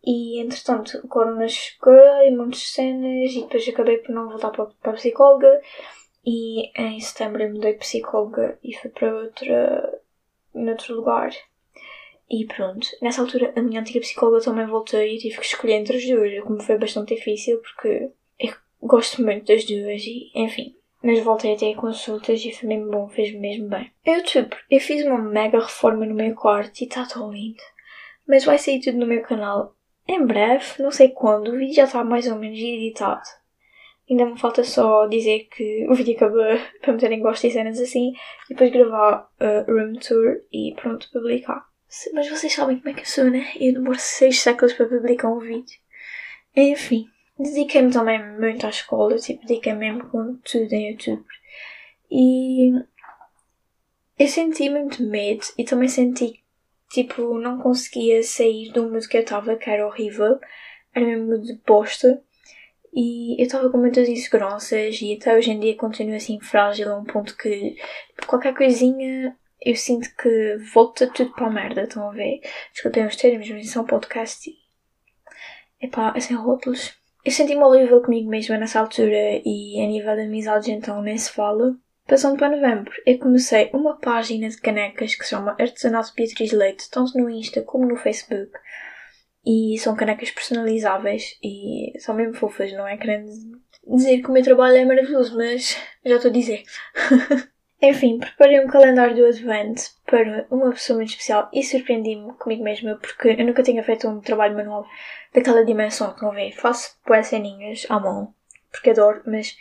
e 0.04 0.42
entretanto 0.42 1.00
o 1.04 1.08
corona 1.08 1.48
chegou 1.48 1.94
e 1.94 2.32
muitas 2.32 2.72
cenas 2.72 3.32
e 3.32 3.42
depois 3.42 3.68
acabei 3.68 4.00
por 4.00 4.14
não 4.14 4.30
voltar 4.30 4.50
para, 4.50 4.66
para 4.66 4.92
a 4.92 4.96
psicóloga 4.96 5.62
e 6.26 6.72
em 6.80 7.00
setembro 7.00 7.44
eu 7.44 7.54
mudei 7.54 7.74
de 7.74 7.80
psicóloga 7.80 8.58
e 8.64 8.76
fui 8.76 8.90
para 8.90 9.16
outra 9.16 10.00
noutro 10.54 10.96
lugar. 10.96 11.32
E 12.30 12.46
pronto, 12.46 12.88
nessa 13.02 13.22
altura 13.22 13.54
a 13.56 13.62
minha 13.62 13.82
antiga 13.82 14.00
psicóloga 14.00 14.44
também 14.44 14.66
voltou 14.66 15.02
e 15.02 15.16
eu 15.16 15.20
tive 15.20 15.38
que 15.38 15.46
escolher 15.46 15.74
entre 15.74 15.98
as 15.98 16.06
duas, 16.06 16.44
como 16.44 16.62
foi 16.62 16.78
bastante 16.78 17.16
difícil 17.16 17.60
porque 17.60 18.12
eu 18.40 18.54
gosto 18.82 19.22
muito 19.22 19.48
das 19.48 19.66
duas 19.66 20.02
e, 20.04 20.32
enfim. 20.34 20.76
Mas 21.04 21.24
voltei 21.24 21.56
até 21.56 21.72
a 21.72 21.76
consultas 21.76 22.46
e 22.46 22.52
foi 22.52 22.70
mesmo 22.70 22.92
bom, 22.92 23.10
fez-me 23.10 23.40
mesmo 23.40 23.68
bem. 23.68 23.92
Em 24.06 24.18
outubro, 24.18 24.58
eu 24.70 24.80
fiz 24.80 25.04
uma 25.06 25.18
mega 25.18 25.60
reforma 25.60 26.06
no 26.06 26.14
meu 26.14 26.34
quarto 26.36 26.80
e 26.80 26.84
está 26.84 27.06
tão 27.06 27.32
lindo. 27.32 27.62
Mas 28.28 28.46
vai 28.46 28.60
sair 28.60 28.80
tudo 28.80 29.00
no 29.00 29.08
meu 29.08 29.24
canal 29.24 29.76
em 30.08 30.26
breve, 30.26 30.82
não 30.82 30.92
sei 30.92 31.10
quando, 31.10 31.50
o 31.50 31.58
vídeo 31.58 31.76
já 31.76 31.84
está 31.86 32.04
mais 32.04 32.28
ou 32.28 32.36
menos 32.36 32.60
editado. 32.60 33.24
Ainda 34.12 34.26
me 34.26 34.38
falta 34.38 34.62
só 34.66 35.08
dizer 35.08 35.48
que 35.50 35.88
o 35.90 35.96
vídeo 35.96 36.18
acabou 36.18 36.44
para 36.82 36.92
meterem 36.92 37.22
gosto 37.22 37.48
e 37.48 37.52
cenas 37.52 37.80
assim, 37.80 38.12
e 38.50 38.50
depois 38.50 38.70
gravar 38.70 39.30
a 39.40 39.46
uh, 39.46 39.74
room 39.74 39.94
tour 39.94 40.42
e 40.52 40.76
pronto, 40.76 41.10
publicar. 41.14 41.66
Mas 42.14 42.30
vocês 42.30 42.54
sabem 42.54 42.78
como 42.78 42.90
é 42.90 42.94
que 42.94 43.02
eu 43.02 43.06
sou, 43.06 43.32
né? 43.32 43.50
Eu 43.58 43.74
demoro 43.74 43.98
6 43.98 44.38
séculos 44.38 44.74
para 44.74 44.86
publicar 44.86 45.30
um 45.30 45.40
vídeo. 45.40 45.80
Enfim, 46.54 47.08
dediquei-me 47.40 47.90
também 47.90 48.22
muito 48.38 48.66
à 48.66 48.70
escola, 48.70 49.16
tipo, 49.18 49.48
dediquei-me 49.48 49.80
mesmo 49.80 50.10
com 50.10 50.36
tudo 50.44 50.74
em 50.74 50.92
YouTube. 50.92 51.26
E 52.12 52.74
eu 54.20 54.28
senti 54.28 54.70
muito 54.70 55.02
medo 55.04 55.46
e 55.58 55.64
também 55.64 55.88
senti 55.88 56.42
tipo, 56.92 57.38
não 57.40 57.60
conseguia 57.60 58.22
sair 58.22 58.72
do 58.72 58.90
mood 58.90 59.08
que 59.08 59.16
eu 59.18 59.22
estava, 59.22 59.56
que 59.56 59.70
era 59.70 59.88
horrível, 59.88 60.38
era 60.94 61.06
mesmo 61.06 61.42
de 61.42 61.58
bosta. 61.66 62.22
E 62.94 63.42
eu 63.42 63.46
estava 63.46 63.70
com 63.70 63.78
muitas 63.78 64.10
inseguranças 64.10 65.00
e 65.02 65.14
até 65.14 65.36
hoje 65.36 65.52
em 65.52 65.60
dia 65.60 65.78
continuo 65.78 66.16
assim 66.16 66.40
frágil 66.42 66.92
a 66.92 66.98
um 66.98 67.06
ponto 67.06 67.38
que 67.38 67.78
qualquer 68.28 68.54
coisinha 68.54 69.36
eu 69.62 69.76
sinto 69.76 70.10
que 70.16 70.58
volta 70.74 71.08
tudo 71.08 71.32
para 71.34 71.48
a 71.48 71.52
merda, 71.52 71.84
estão 71.84 72.10
a 72.10 72.12
ver? 72.12 72.42
Desculpem 72.74 73.06
os 73.06 73.16
termos, 73.16 73.50
mas 73.50 73.66
isso 73.66 73.80
é 73.80 73.84
podcast 73.84 74.50
e. 74.50 74.56
Epá, 75.86 76.14
é 76.16 76.20
sem 76.20 76.36
rótulos. 76.36 76.94
Eu 77.24 77.32
senti-me 77.32 77.64
horrível 77.64 78.02
comigo 78.02 78.30
mesma 78.30 78.58
nessa 78.58 78.80
altura 78.80 79.42
e 79.46 79.80
a 79.80 79.88
nível 79.88 80.16
de 80.16 80.24
amizades 80.24 80.68
então 80.70 81.02
nem 81.02 81.18
se 81.18 81.32
fala. 81.32 81.76
Passando 82.08 82.38
para 82.38 82.56
novembro, 82.56 82.92
eu 83.06 83.20
comecei 83.20 83.70
uma 83.74 83.98
página 83.98 84.50
de 84.50 84.58
canecas 84.58 85.14
que 85.14 85.24
se 85.24 85.30
chama 85.30 85.56
Artesanato 85.60 86.14
Beatriz 86.16 86.52
Leite, 86.52 86.90
tanto 86.90 87.18
no 87.18 87.30
Insta 87.30 87.62
como 87.62 87.86
no 87.86 87.96
Facebook. 87.96 88.52
E 89.46 89.78
são 89.80 89.96
canecas 89.96 90.30
personalizáveis 90.32 91.38
e 91.44 91.94
são 92.00 92.14
mesmo 92.14 92.36
fofas, 92.36 92.72
não 92.74 92.88
é 92.88 92.96
querendo 92.98 93.32
dizer 93.88 94.22
que 94.22 94.30
o 94.30 94.32
meu 94.32 94.44
trabalho 94.44 94.78
é 94.78 94.86
maravilhoso, 94.86 95.36
mas 95.36 95.78
já 96.06 96.16
estou 96.16 96.30
a 96.30 96.34
dizer. 96.34 96.64
Enfim, 97.82 98.20
preparei 98.20 98.64
um 98.64 98.68
calendário 98.68 99.16
do 99.16 99.26
Advent 99.26 99.90
para 100.06 100.46
uma 100.52 100.70
pessoa 100.70 100.98
muito 100.98 101.10
especial 101.10 101.50
e 101.52 101.64
surpreendi-me 101.64 102.34
comigo 102.34 102.64
mesma 102.64 102.96
porque 102.96 103.30
eu 103.30 103.46
nunca 103.46 103.64
tinha 103.64 103.84
feito 103.84 104.08
um 104.08 104.22
trabalho 104.22 104.56
manual 104.56 104.86
daquela 105.34 105.66
dimensão 105.66 106.14
que 106.14 106.22
não 106.22 106.32
vê. 106.32 106.52
Faço 106.52 106.96
boas 107.08 107.26
ceninhas 107.26 107.88
à 107.90 108.00
mão, 108.00 108.36
porque 108.72 108.92
adoro, 108.92 109.24
mas 109.26 109.58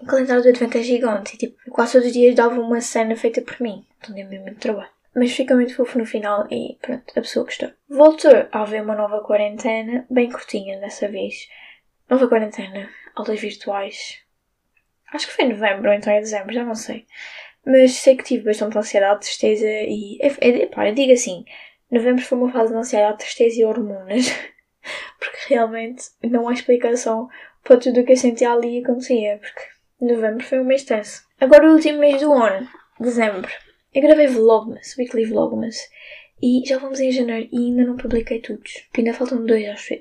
o 0.00 0.06
calendário 0.06 0.42
do 0.42 0.48
Advent 0.48 0.74
é 0.76 0.82
gigante 0.82 1.34
e 1.34 1.38
tipo, 1.38 1.70
quase 1.70 1.92
todos 1.92 2.06
os 2.06 2.12
dias 2.14 2.34
dava 2.34 2.58
uma 2.58 2.80
cena 2.80 3.14
feita 3.14 3.42
por 3.42 3.60
mim. 3.60 3.84
Então 3.98 4.14
deu 4.14 4.26
mesmo 4.26 4.46
muito 4.46 4.60
trabalho. 4.60 4.90
Mas 5.14 5.32
fica 5.32 5.54
muito 5.54 5.74
fofo 5.74 5.98
no 5.98 6.06
final 6.06 6.46
e 6.50 6.78
pronto, 6.80 7.04
a 7.10 7.20
pessoa 7.20 7.44
gostou. 7.44 7.70
Voltou 7.88 8.30
a 8.52 8.62
haver 8.62 8.82
uma 8.82 8.94
nova 8.94 9.20
quarentena, 9.22 10.06
bem 10.08 10.30
curtinha 10.30 10.78
dessa 10.78 11.08
vez. 11.08 11.48
Nova 12.08 12.28
quarentena, 12.28 12.88
aulas 13.14 13.40
virtuais. 13.40 14.20
Acho 15.12 15.26
que 15.26 15.32
foi 15.32 15.46
em 15.46 15.48
novembro 15.48 15.90
ou 15.90 15.94
então 15.94 16.12
é 16.12 16.20
dezembro, 16.20 16.52
já 16.52 16.64
não 16.64 16.76
sei. 16.76 17.06
Mas 17.66 17.92
sei 17.92 18.16
que 18.16 18.24
tive 18.24 18.44
bastante 18.44 18.78
ansiedade, 18.78 19.20
tristeza 19.20 19.66
e. 19.66 20.18
É, 20.20 20.62
é, 20.62 20.66
pá, 20.66 20.88
eu 20.88 20.94
digo 20.94 21.12
assim: 21.12 21.44
novembro 21.90 22.24
foi 22.24 22.38
uma 22.38 22.52
fase 22.52 22.72
de 22.72 22.78
ansiedade, 22.78 23.18
tristeza 23.18 23.60
e 23.60 23.64
hormonas. 23.64 24.26
porque 25.18 25.54
realmente 25.54 26.04
não 26.22 26.48
há 26.48 26.52
explicação 26.52 27.28
para 27.62 27.76
tudo 27.76 28.00
o 28.00 28.04
que 28.04 28.12
eu 28.12 28.16
sentia 28.16 28.52
ali 28.52 28.78
e 28.78 28.82
acontecia. 28.82 29.38
Porque 29.38 29.62
novembro 30.00 30.44
foi 30.44 30.60
um 30.60 30.64
mês 30.64 30.84
tenso. 30.84 31.22
Agora 31.40 31.68
o 31.68 31.74
último 31.74 31.98
mês 31.98 32.20
do 32.20 32.32
ano, 32.32 32.68
dezembro. 32.98 33.50
Eu 33.92 34.02
gravei 34.02 34.28
Vlogmas, 34.28 34.96
Weekly 34.96 35.24
Vlogmas. 35.24 35.88
E 36.42 36.62
já 36.66 36.78
vamos 36.78 37.00
em 37.00 37.12
janeiro 37.12 37.48
e 37.52 37.56
ainda 37.56 37.84
não 37.84 37.96
publiquei 37.96 38.40
todos. 38.40 38.86
Ainda 38.96 39.12
faltam 39.12 39.44
dois, 39.44 39.68
acho 39.68 39.94
eu. 39.94 40.00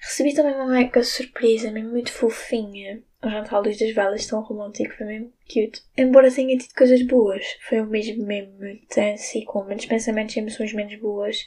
Recebi 0.00 0.34
também 0.34 0.54
uma 0.54 0.66
mega 0.66 1.02
surpresa, 1.02 1.70
mesmo 1.70 1.90
muito 1.90 2.12
fofinha. 2.12 3.02
O 3.22 3.28
jantar 3.28 3.60
luz 3.60 3.78
das 3.78 3.92
velas, 3.92 4.26
tão 4.26 4.40
romântico, 4.40 4.94
foi 4.94 5.06
mesmo 5.06 5.32
cute. 5.46 5.82
Embora 5.96 6.30
tenha 6.30 6.56
tido 6.56 6.74
coisas 6.74 7.02
boas, 7.02 7.44
foi 7.66 7.80
um 7.80 7.86
mês 7.86 8.14
mesmo 8.16 8.52
muito 8.58 8.86
tenso 8.88 9.38
e 9.38 9.44
com 9.44 9.64
muitos 9.64 9.86
pensamentos 9.86 10.36
e 10.36 10.38
emoções 10.38 10.72
menos 10.72 10.96
boas. 11.00 11.44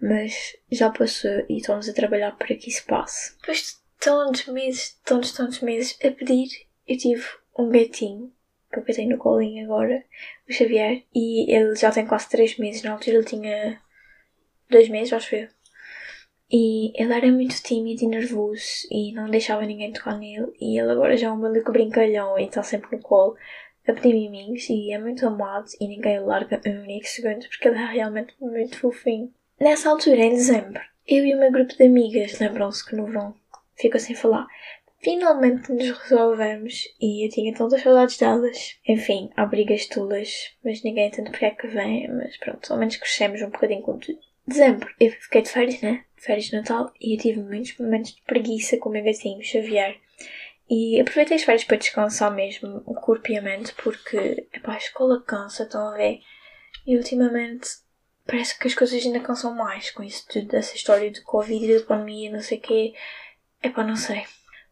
Mas 0.00 0.56
já 0.70 0.90
passou 0.90 1.44
e 1.48 1.58
estamos 1.58 1.88
a 1.88 1.92
trabalhar 1.92 2.32
para 2.36 2.54
que 2.54 2.70
isso 2.70 2.84
passe. 2.86 3.36
Depois 3.40 3.58
de 3.58 3.72
tantos 3.98 4.46
meses, 4.46 4.98
tantos, 5.04 5.32
tantos 5.32 5.60
meses 5.60 5.98
a 6.04 6.10
pedir, 6.10 6.48
eu 6.86 6.96
tive 6.96 7.24
um 7.58 7.68
gatinho 7.68 8.32
que 8.70 8.78
eu 8.78 8.94
tenho 8.94 9.10
no 9.10 9.18
colinho 9.18 9.64
agora, 9.64 10.04
o 10.48 10.52
Xavier, 10.52 11.02
e 11.14 11.52
ele 11.54 11.74
já 11.76 11.90
tem 11.90 12.06
quase 12.06 12.28
3 12.28 12.58
meses. 12.58 12.82
Na 12.82 12.92
altura 12.92 13.16
ele 13.16 13.24
tinha 13.24 13.80
2 14.70 14.88
meses, 14.88 15.12
acho 15.12 15.34
eu. 15.36 15.48
E 16.50 16.92
ele 17.00 17.12
era 17.12 17.30
muito 17.32 17.60
tímido 17.60 18.04
e 18.04 18.06
nervoso 18.06 18.86
e 18.90 19.12
não 19.12 19.28
deixava 19.28 19.66
ninguém 19.66 19.92
tocar 19.92 20.16
nele. 20.16 20.52
E 20.60 20.78
ele 20.78 20.92
agora 20.92 21.16
já 21.16 21.28
é 21.28 21.32
um 21.32 21.36
maluco 21.36 21.72
brincalhão 21.72 22.38
e 22.38 22.44
está 22.44 22.62
sempre 22.62 22.96
no 22.96 23.02
colo 23.02 23.36
a 23.86 23.92
pedir 23.92 24.14
miminhos 24.14 24.68
e 24.68 24.92
é 24.92 24.98
muito 24.98 25.26
amado 25.26 25.66
e 25.80 25.86
ninguém 25.86 26.18
o 26.18 26.26
larga 26.26 26.60
um 26.66 26.82
único 26.82 27.06
segundo 27.06 27.46
porque 27.48 27.68
ele 27.68 27.78
é 27.78 27.86
realmente 27.86 28.34
muito 28.40 28.78
fofinho. 28.78 29.32
Nessa 29.60 29.90
altura, 29.90 30.22
em 30.22 30.30
dezembro, 30.30 30.80
eu 31.06 31.24
e 31.24 31.34
o 31.34 31.38
meu 31.38 31.52
grupo 31.52 31.74
de 31.76 31.84
amigas 31.84 32.38
lembram-se 32.38 32.84
que 32.84 32.96
no 32.96 33.06
verão 33.06 33.34
ficou 33.76 34.00
sem 34.00 34.14
falar. 34.16 34.46
Finalmente 35.02 35.72
nos 35.72 35.90
resolvemos 35.98 36.84
e 37.00 37.26
eu 37.26 37.30
tinha 37.30 37.54
tantas 37.54 37.82
saudades 37.82 38.16
delas. 38.16 38.76
Enfim, 38.88 39.30
há 39.36 39.46
brigas 39.46 39.86
tulas, 39.86 40.56
mas 40.64 40.82
ninguém 40.82 41.08
entende 41.08 41.30
porque 41.30 41.44
é 41.44 41.50
que 41.50 41.66
vem, 41.66 42.08
mas 42.08 42.36
pronto, 42.38 42.72
ao 42.72 42.78
menos 42.78 42.96
crescemos 42.96 43.42
um 43.42 43.50
bocadinho 43.50 43.82
com 43.82 43.98
tudo. 43.98 44.18
Dezembro, 44.46 44.88
eu 44.98 45.10
fiquei 45.10 45.42
de 45.42 45.50
férias, 45.50 45.80
né? 45.80 46.04
De 46.16 46.22
férias 46.22 46.46
de 46.46 46.56
Natal 46.56 46.92
e 47.00 47.14
eu 47.14 47.20
tive 47.20 47.40
muitos 47.40 47.76
momentos 47.78 48.14
de 48.14 48.22
preguiça 48.22 48.76
com 48.78 48.88
o 48.88 48.92
meu 48.92 49.04
gatinho, 49.04 49.42
Xavier. 49.42 49.96
E 50.68 51.00
aproveitei 51.00 51.36
as 51.36 51.44
férias 51.44 51.64
para 51.64 51.76
descansar 51.76 52.34
mesmo 52.34 52.82
o 52.86 52.94
corpo 52.94 53.30
e 53.30 53.36
a 53.36 53.42
mente 53.42 53.72
porque, 53.74 54.48
epá, 54.52 54.74
a 54.74 54.78
escola 54.78 55.22
cansa, 55.22 55.62
estão 55.62 55.88
a 55.88 55.96
ver? 55.96 56.20
E 56.86 56.96
ultimamente 56.96 57.68
parece 58.26 58.58
que 58.58 58.66
as 58.66 58.74
coisas 58.74 59.04
ainda 59.04 59.20
cansam 59.20 59.54
mais 59.54 59.90
com 59.90 60.02
isso 60.02 60.26
tudo, 60.28 60.48
dessa 60.48 60.74
história 60.74 61.10
de 61.10 61.22
Covid 61.22 61.78
da 61.78 61.84
pandemia, 61.84 62.32
não 62.32 62.40
sei 62.40 62.58
o 62.58 62.60
quê. 62.60 62.94
Epá, 63.62 63.84
não 63.84 63.96
sei. 63.96 64.24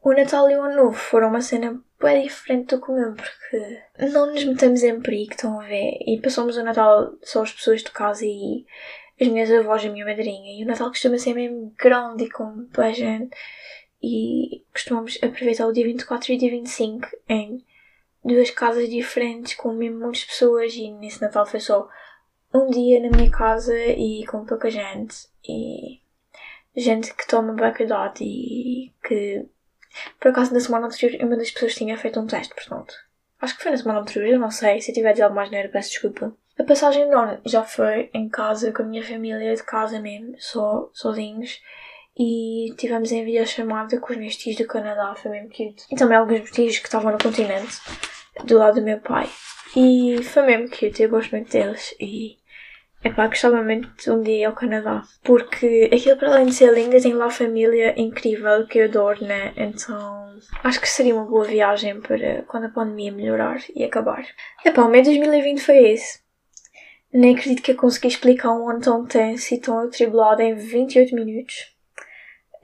O 0.04 0.12
Natal 0.12 0.50
e 0.50 0.54
o 0.54 0.60
Ano 0.60 0.76
Novo 0.76 0.92
foram 0.92 1.28
uma 1.28 1.40
cena 1.40 1.82
bem 1.98 2.24
diferente 2.24 2.74
do 2.74 2.80
comum, 2.80 3.14
porque 3.14 3.82
não 4.12 4.26
nos 4.26 4.44
metemos 4.44 4.82
em 4.82 5.00
perigo, 5.00 5.32
estão 5.32 5.58
a 5.58 5.64
ver? 5.64 5.96
E 6.06 6.20
passamos 6.20 6.58
o 6.58 6.62
Natal 6.62 7.14
só 7.22 7.42
as 7.42 7.54
pessoas 7.54 7.82
de 7.82 7.90
casa 7.90 8.26
e 8.26 8.66
as 9.18 9.28
minhas 9.28 9.50
avós 9.50 9.82
e 9.82 9.86
a 9.86 9.90
minha 9.90 10.04
madrinha. 10.04 10.60
E 10.60 10.62
o 10.62 10.66
Natal 10.66 10.88
costuma 10.88 11.16
ser 11.16 11.32
mesmo 11.32 11.72
grande 11.78 12.24
e 12.24 12.30
com 12.30 12.66
toda 12.66 12.88
a 12.88 12.92
gente. 12.92 13.34
E 14.02 14.62
costumamos 14.74 15.18
aproveitar 15.22 15.66
o 15.66 15.72
dia 15.72 15.86
24 15.86 16.32
e 16.32 16.36
o 16.36 16.38
dia 16.38 16.50
25 16.50 17.08
em 17.26 17.64
duas 18.22 18.50
casas 18.50 18.90
diferentes, 18.90 19.54
com 19.54 19.72
mesmo 19.72 20.00
muitas 20.00 20.22
pessoas. 20.22 20.74
E 20.74 20.90
nesse 20.90 21.22
Natal 21.22 21.46
foi 21.46 21.60
só 21.60 21.88
um 22.52 22.68
dia 22.68 23.00
na 23.00 23.16
minha 23.16 23.30
casa 23.30 23.74
e 23.74 24.26
com 24.26 24.44
pouca 24.44 24.70
gente. 24.70 25.28
E 25.48 25.98
gente 26.76 27.14
que 27.14 27.26
toma 27.26 27.56
cuidado 27.72 28.18
e 28.20 28.92
que 29.02 29.48
por 30.20 30.28
acaso, 30.28 30.52
na 30.52 30.60
semana 30.60 30.86
anterior, 30.86 31.24
uma 31.24 31.36
das 31.36 31.50
pessoas 31.50 31.74
tinha 31.74 31.96
feito 31.96 32.20
um 32.20 32.26
teste, 32.26 32.54
portanto. 32.54 32.94
Acho 33.40 33.56
que 33.56 33.62
foi 33.62 33.72
na 33.72 33.78
semana 33.78 34.00
anterior, 34.00 34.38
não 34.38 34.50
sei. 34.50 34.80
Se 34.80 34.92
tiver 34.92 35.12
de 35.12 35.22
algo 35.22 35.36
mais 35.36 35.50
neiro, 35.50 35.70
peço 35.70 35.90
desculpa. 35.90 36.34
A 36.58 36.64
passagem 36.64 37.08
de 37.08 37.14
ano 37.14 37.40
já 37.44 37.62
foi 37.62 38.10
em 38.14 38.28
casa, 38.28 38.72
com 38.72 38.82
a 38.82 38.86
minha 38.86 39.04
família, 39.04 39.54
de 39.54 39.62
casa 39.62 40.00
mesmo, 40.00 40.34
só, 40.38 40.88
sozinhos. 40.92 41.60
E 42.16 42.72
tivemos 42.78 43.10
em 43.10 43.24
videochamada 43.24 43.98
com 43.98 44.12
os 44.12 44.18
meus 44.18 44.36
tios 44.36 44.56
do 44.56 44.66
Canadá, 44.66 45.14
foi 45.16 45.32
mesmo 45.32 45.48
cute. 45.48 45.84
E 45.90 45.96
também 45.96 46.16
alguns 46.16 46.50
tios 46.50 46.78
que 46.78 46.86
estavam 46.86 47.10
no 47.10 47.18
continente, 47.18 47.80
do 48.44 48.56
lado 48.56 48.76
do 48.76 48.82
meu 48.82 49.00
pai. 49.00 49.28
E 49.76 50.22
foi 50.22 50.42
mesmo 50.44 50.70
cute, 50.70 51.02
eu 51.02 51.10
gosto 51.10 51.32
muito 51.32 51.50
deles. 51.50 51.94
E 52.00 52.38
Epá, 53.04 53.26
gostava 53.26 53.62
muito 53.62 54.10
um 54.10 54.22
dia 54.22 54.48
ao 54.48 54.54
Canadá. 54.54 55.02
Porque 55.22 55.90
aquilo, 55.92 56.16
para 56.16 56.30
além 56.30 56.46
de 56.46 56.54
ser 56.54 56.72
lindo, 56.72 57.00
tem 57.00 57.12
lá 57.12 57.28
família 57.28 57.94
incrível 58.00 58.66
que 58.66 58.78
eu 58.78 58.86
adoro, 58.86 59.22
né? 59.22 59.52
Então 59.58 60.38
acho 60.62 60.80
que 60.80 60.88
seria 60.88 61.14
uma 61.14 61.26
boa 61.26 61.44
viagem 61.44 62.00
para 62.00 62.42
quando 62.44 62.64
a 62.64 62.70
pandemia 62.70 63.12
melhorar 63.12 63.62
e 63.76 63.84
acabar. 63.84 64.24
Epá, 64.64 64.82
o 64.82 64.88
mês 64.88 65.06
de 65.06 65.18
2020 65.18 65.60
foi 65.60 65.90
esse. 65.90 66.20
Nem 67.12 67.34
acredito 67.34 67.62
que 67.62 67.72
eu 67.72 67.76
consegui 67.76 68.08
explicar 68.08 68.52
um 68.52 68.70
ano 68.70 68.80
tão 68.80 69.04
tenso 69.04 69.54
e 69.54 69.60
tão 69.60 69.80
atribulado 69.80 70.40
em 70.40 70.54
28 70.54 71.14
minutos. 71.14 71.74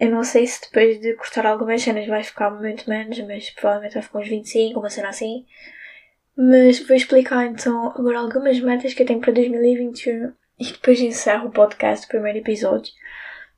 Eu 0.01 0.11
não 0.11 0.25
sei 0.25 0.47
se 0.47 0.63
depois 0.63 0.99
de 0.99 1.13
cortar 1.17 1.45
algumas 1.45 1.83
cenas 1.83 2.07
vai 2.07 2.25
ficar 2.25 2.51
muito 2.51 2.89
menos, 2.89 3.19
mas 3.27 3.51
provavelmente 3.51 3.93
vai 3.93 4.03
ficar 4.03 4.19
uns 4.21 4.29
25, 4.29 4.81
uma 4.81 4.89
cena 4.89 5.11
assim. 5.11 5.45
Mas 6.43 6.79
vou 6.87 6.97
explicar 6.97 7.45
então 7.45 7.89
agora 7.89 8.19
algumas 8.19 8.59
metas 8.61 8.95
que 8.95 9.03
eu 9.03 9.07
tenho 9.07 9.21
para 9.21 9.31
2021 9.31 10.33
e 10.59 10.65
depois 10.73 10.99
encerro 10.99 11.49
o 11.49 11.53
podcast, 11.53 12.07
o 12.07 12.09
primeiro 12.09 12.39
episódio. 12.39 12.91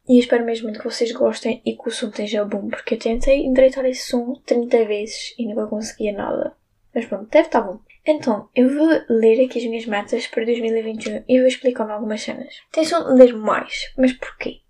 E 0.09 0.19
espero 0.19 0.45
mesmo 0.45 0.65
muito 0.65 0.81
que 0.81 0.91
vocês 0.91 1.13
gostem 1.13 1.63
e 1.65 1.77
que 1.77 1.89
o 1.89 1.93
som 1.93 2.09
esteja 2.09 2.45
bom, 2.45 2.69
porque 2.69 2.95
eu 2.95 2.99
tentei 2.99 3.45
endireitar 3.45 3.85
esse 3.85 4.11
som 4.11 4.35
30 4.45 4.85
vezes 4.85 5.33
e 5.39 5.47
nunca 5.47 5.69
conseguia 5.69 6.13
nada. 6.13 6.57
Mas 6.93 7.07
pronto, 7.07 7.31
deve 7.31 7.47
estar 7.47 7.61
bom. 7.61 7.79
Então, 8.05 8.49
eu 8.53 8.69
vou 8.69 8.89
ler 9.09 9.45
aqui 9.45 9.61
as 9.61 9.65
minhas 9.65 9.87
metas 9.87 10.27
para 10.27 10.45
2021 10.45 11.23
e 11.29 11.39
vou 11.39 11.47
explicando 11.47 11.93
algumas 11.93 12.21
cenas. 12.21 12.53
Tenho 12.73 13.15
ler 13.15 13.33
mais, 13.33 13.95
mas 13.97 14.13
porquê? 14.13 14.63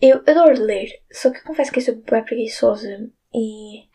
Eu 0.00 0.18
adoro 0.18 0.62
ler, 0.62 0.88
só 1.10 1.30
que 1.30 1.42
confesso 1.42 1.72
que 1.72 1.80
eu 1.80 1.82
sou 1.82 1.96
bem 1.96 2.22
preguiçosa 2.22 3.10
e 3.34 3.86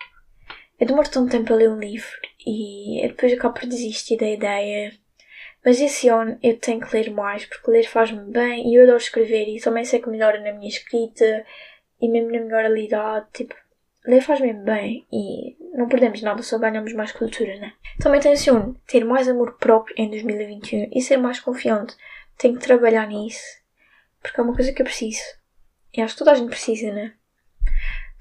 eu 0.77 0.87
demoro 0.87 1.09
tanto 1.09 1.31
tempo 1.31 1.53
a 1.53 1.55
ler 1.55 1.69
um 1.69 1.79
livro 1.79 2.11
e 2.45 3.07
depois 3.07 3.33
acabo 3.33 3.59
por 3.59 3.67
desistir 3.67 4.17
da 4.17 4.29
ideia. 4.29 4.93
Mas 5.63 5.81
esse 5.81 6.07
ano 6.07 6.37
eu 6.43 6.57
tenho 6.59 6.79
que 6.79 6.95
ler 6.95 7.09
mais, 7.11 7.45
porque 7.45 7.71
ler 7.71 7.87
faz-me 7.87 8.31
bem 8.31 8.71
e 8.71 8.75
eu 8.75 8.83
adoro 8.83 8.97
escrever 8.97 9.47
e 9.47 9.59
também 9.59 9.83
sei 9.83 9.99
que 9.99 10.09
melhora 10.09 10.39
na 10.39 10.53
minha 10.53 10.69
escrita 10.69 11.45
e 11.99 12.07
mesmo 12.07 12.31
na 12.31 12.39
minha 12.39 12.55
oralidade. 12.55 13.25
Tipo, 13.33 13.55
ler 14.05 14.21
faz-me 14.21 14.53
bem 14.53 15.05
e 15.11 15.57
não 15.75 15.87
perdemos 15.87 16.21
nada, 16.21 16.43
só 16.43 16.59
ganhamos 16.59 16.93
mais 16.93 17.11
cultura, 17.11 17.57
né? 17.57 17.73
Também 17.99 18.21
tenciono 18.21 18.79
ter 18.87 19.03
mais 19.03 19.27
amor 19.27 19.57
próprio 19.57 19.95
em 19.97 20.09
2021 20.09 20.91
e 20.93 21.01
ser 21.01 21.17
mais 21.17 21.39
confiante. 21.39 21.95
Tenho 22.37 22.55
que 22.55 22.65
trabalhar 22.65 23.07
nisso, 23.07 23.43
porque 24.21 24.39
é 24.39 24.43
uma 24.43 24.53
coisa 24.53 24.71
que 24.71 24.81
eu 24.81 24.85
preciso. 24.85 25.23
E 25.93 26.01
acho 26.01 26.13
que 26.13 26.19
toda 26.19 26.31
a 26.31 26.35
gente 26.35 26.49
precisa, 26.49 26.93
né? 26.93 27.13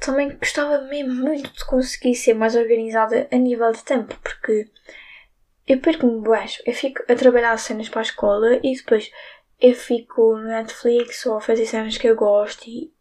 Também 0.00 0.36
gostava 0.36 0.82
mesmo 0.82 1.14
muito 1.14 1.52
de 1.52 1.64
conseguir 1.64 2.14
ser 2.14 2.34
mais 2.34 2.54
organizada 2.54 3.26
a 3.30 3.36
nível 3.36 3.72
de 3.72 3.82
tempo, 3.82 4.14
porque 4.22 4.68
eu 5.66 5.80
perco-me 5.80 6.20
baixo. 6.20 6.62
Eu 6.66 6.74
fico 6.74 7.02
a 7.10 7.14
trabalhar 7.14 7.56
cenas 7.58 7.88
para 7.88 8.00
a 8.00 8.02
escola 8.02 8.60
e 8.62 8.74
depois 8.76 9.10
eu 9.60 9.74
fico 9.74 10.36
no 10.36 10.48
Netflix 10.48 11.24
ou 11.26 11.36
a 11.36 11.40
fazer 11.40 11.66
cenas 11.66 11.96
que 11.96 12.06
eu 12.06 12.16
gosto 12.16 12.68
e 12.68 12.92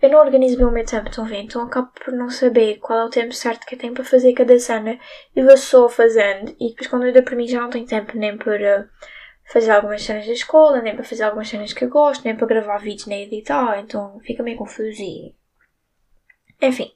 eu 0.00 0.10
não 0.10 0.18
organizo 0.18 0.56
bem 0.56 0.66
o 0.66 0.70
meu 0.70 0.84
tempo, 0.84 1.08
estão 1.08 1.24
ver? 1.24 1.42
Então 1.42 1.62
acabo 1.62 1.90
por 1.92 2.12
não 2.12 2.30
saber 2.30 2.78
qual 2.78 3.00
é 3.00 3.04
o 3.04 3.10
tempo 3.10 3.34
certo 3.34 3.66
que 3.66 3.74
eu 3.74 3.78
tenho 3.78 3.94
para 3.94 4.04
fazer 4.04 4.32
cada 4.32 4.58
cena 4.58 4.98
e 5.34 5.42
vou 5.42 5.56
só 5.56 5.88
fazendo. 5.88 6.54
E 6.60 6.68
depois 6.70 6.86
quando 6.86 7.06
eu 7.06 7.12
dou 7.12 7.22
para 7.22 7.36
mim 7.36 7.48
já 7.48 7.60
não 7.60 7.70
tenho 7.70 7.86
tempo 7.86 8.16
nem 8.16 8.36
para 8.36 8.88
fazer 9.52 9.70
algumas 9.70 10.02
cenas 10.02 10.26
da 10.26 10.32
escola, 10.32 10.80
nem 10.82 10.94
para 10.94 11.04
fazer 11.04 11.24
algumas 11.24 11.48
cenas 11.48 11.72
que 11.72 11.84
eu 11.84 11.88
gosto, 11.88 12.24
nem 12.24 12.36
para 12.36 12.46
gravar 12.46 12.78
vídeos 12.78 13.06
nem 13.06 13.24
editar, 13.24 13.80
então 13.80 14.20
fica 14.20 14.42
meio 14.42 14.58
confuso 14.58 15.02
enfim, 16.60 16.92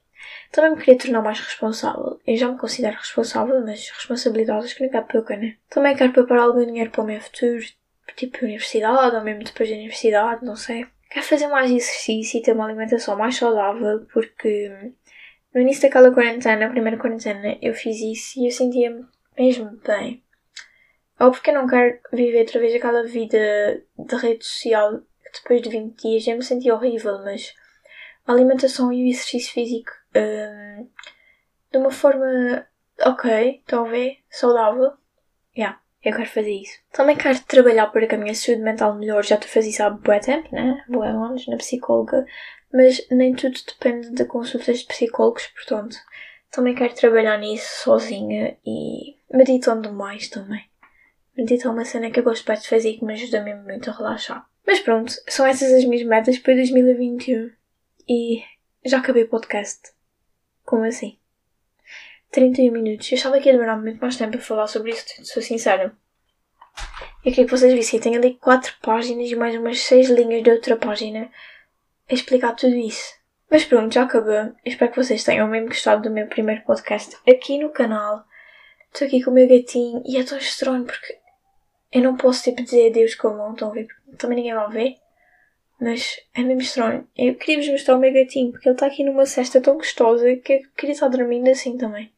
também 0.51 0.72
me 0.72 0.77
queria 0.77 0.98
tornar 0.98 1.22
mais 1.22 1.40
responsável. 1.40 2.20
Eu 2.27 2.37
já 2.37 2.48
me 2.48 2.59
considero 2.59 2.96
responsável, 2.96 3.64
mas 3.64 3.88
responsabilidades 3.90 4.72
que 4.72 4.87
não 4.87 4.98
é 4.98 5.03
pouca, 5.03 5.37
né? 5.37 5.57
Também 5.70 5.96
quero 5.96 6.12
preparar 6.12 6.44
algum 6.44 6.64
dinheiro 6.64 6.90
para 6.90 7.03
o 7.03 7.07
meu 7.07 7.20
futuro, 7.20 7.64
tipo 8.16 8.44
universidade, 8.44 9.16
ou 9.16 9.22
mesmo 9.22 9.44
depois 9.44 9.68
da 9.68 9.75
universidade, 9.77 10.44
não 10.44 10.57
sei. 10.57 10.87
Quero 11.11 11.27
fazer 11.27 11.46
mais 11.48 11.70
exercício 11.70 12.38
e 12.38 12.42
ter 12.42 12.53
uma 12.53 12.64
alimentação 12.64 13.16
mais 13.16 13.37
saudável, 13.37 14.07
porque 14.12 14.70
no 15.55 15.61
início 15.61 15.83
daquela 15.83 16.12
quarentena, 16.12 16.66
a 16.66 16.70
primeira 16.70 16.98
quarentena, 16.98 17.59
eu 17.61 17.75
fiz 17.75 18.01
isso 18.01 18.40
e 18.40 18.46
eu 18.46 18.51
sentia-me 18.51 19.07
mesmo 19.38 19.70
bem. 19.87 20.22
Ou 21.20 21.31
porque 21.31 21.51
eu 21.51 21.55
não 21.55 21.66
quero 21.66 21.98
viver 22.12 22.40
outra 22.40 22.61
vez 22.61 22.75
aquela 22.75 23.05
vida 23.05 23.83
de 23.98 24.16
rede 24.16 24.44
social 24.44 25.01
que 25.01 25.42
depois 25.42 25.62
de 25.62 25.70
20 25.70 26.03
dias 26.03 26.27
eu 26.27 26.37
me 26.37 26.44
sentia 26.44 26.75
horrível, 26.75 27.22
mas 27.22 27.55
a 28.26 28.32
alimentação 28.32 28.92
e 28.92 29.04
o 29.04 29.08
exercício 29.08 29.52
físico 29.52 29.90
um, 30.16 30.88
de 31.70 31.78
uma 31.78 31.90
forma 31.90 32.66
ok, 33.00 33.62
ver? 33.90 34.18
Saudável. 34.30 34.92
Yeah, 35.56 35.80
eu 36.02 36.12
quero 36.12 36.28
fazer 36.28 36.52
isso. 36.52 36.78
Também 36.92 37.16
quero 37.16 37.40
trabalhar 37.44 37.87
para 37.88 38.06
que 38.06 38.14
a 38.14 38.18
minha 38.18 38.35
saúde 38.35 38.62
mental 38.62 38.94
melhor. 38.94 39.24
Já 39.24 39.35
estou 39.35 39.48
a 39.48 39.52
fazer 39.52 39.70
isso 39.70 39.82
há 39.82 39.90
bué 39.90 40.18
tempo, 40.18 40.48
né? 40.54 40.85
Bué 40.88 41.08
anos 41.08 41.46
na 41.46 41.56
psicóloga. 41.56 42.24
Mas 42.72 43.06
nem 43.11 43.35
tudo 43.35 43.58
depende 43.66 44.11
de 44.11 44.24
consultas 44.24 44.78
de 44.78 44.87
psicólogos, 44.87 45.46
portanto, 45.48 45.96
também 46.50 46.74
quero 46.74 46.94
trabalhar 46.94 47.37
nisso 47.38 47.82
sozinha 47.82 48.56
e 48.64 49.16
meditando 49.30 49.92
mais 49.92 50.28
também. 50.28 50.64
Meditar 51.37 51.70
é 51.70 51.74
uma 51.74 51.85
cena 51.85 52.11
que 52.11 52.20
eu 52.20 52.24
gosto 52.24 52.50
de 52.50 52.68
fazer 52.68 52.90
e 52.90 52.98
que 52.98 53.04
me 53.04 53.14
ajuda 53.14 53.42
mesmo 53.42 53.64
muito 53.64 53.90
a 53.90 53.92
relaxar. 53.92 54.46
Mas 54.66 54.80
pronto, 54.80 55.12
são 55.28 55.46
essas 55.46 55.72
as 55.72 55.85
minhas 55.85 56.06
metas 56.06 56.38
para 56.38 56.54
2021. 56.54 57.50
E 58.14 58.44
já 58.85 58.98
acabei 58.98 59.22
o 59.22 59.29
podcast. 59.29 59.90
Como 60.66 60.85
assim? 60.85 61.18
31 62.31 62.70
minutos. 62.70 63.11
Eu 63.11 63.16
achava 63.16 63.40
que 63.40 63.48
ia 63.48 63.55
demorar 63.55 63.79
muito 63.79 64.03
mais 64.03 64.18
tempo 64.18 64.37
a 64.37 64.40
falar 64.40 64.66
sobre 64.66 64.90
isso, 64.90 65.07
sou 65.25 65.42
sincera. 65.42 65.96
Eu 67.25 67.33
queria 67.33 67.46
que 67.46 67.51
vocês 67.51 67.72
vissem. 67.72 67.98
Tenho 67.98 68.18
ali 68.18 68.35
4 68.35 68.75
páginas 68.83 69.31
e 69.31 69.35
mais 69.35 69.55
umas 69.55 69.81
6 69.81 70.11
linhas 70.11 70.42
de 70.42 70.51
outra 70.51 70.77
página 70.77 71.31
a 72.07 72.12
explicar 72.12 72.55
tudo 72.55 72.77
isso. 72.77 73.14
Mas 73.51 73.64
pronto, 73.64 73.94
já 73.94 74.03
acabou. 74.03 74.35
Eu 74.35 74.57
espero 74.66 74.92
que 74.92 75.03
vocês 75.03 75.25
tenham 75.25 75.48
mesmo 75.48 75.68
gostado 75.68 76.03
do 76.03 76.11
meu 76.11 76.27
primeiro 76.27 76.61
podcast 76.66 77.16
aqui 77.27 77.57
no 77.57 77.70
canal. 77.70 78.27
Estou 78.92 79.09
aqui 79.09 79.25
com 79.25 79.31
o 79.31 79.35
meu 79.35 79.48
gatinho 79.48 80.03
e 80.05 80.18
é 80.18 80.22
tão 80.22 80.37
estranho 80.37 80.85
porque 80.85 81.18
eu 81.90 82.03
não 82.03 82.18
posso 82.18 82.42
tipo 82.42 82.62
dizer 82.62 82.90
adeus 82.90 83.14
com 83.14 83.29
a 83.29 83.35
mão, 83.35 83.53
estão 83.53 83.70
a 83.70 83.72
ver? 83.72 83.88
Também 84.18 84.37
ninguém 84.37 84.55
vai 84.55 84.70
ver. 84.70 85.01
Mas 85.83 86.21
é 86.33 86.42
mesmo 86.42 86.62
estranho. 86.62 87.09
Eu 87.18 87.35
queria 87.35 87.59
vos 87.59 87.68
mostrar 87.73 87.97
o 87.97 87.99
meu 87.99 88.12
gatinho, 88.12 88.53
porque 88.53 88.68
ele 88.68 88.77
está 88.77 88.87
aqui 88.87 89.03
numa 89.03 89.27
cesta 89.27 89.61
tão 89.61 89.75
gostosa 89.75 90.37
que 90.37 90.53
eu 90.53 90.61
queria 90.77 90.92
estar 90.92 91.09
dormindo 91.09 91.51
assim 91.51 91.77
também. 91.77 92.12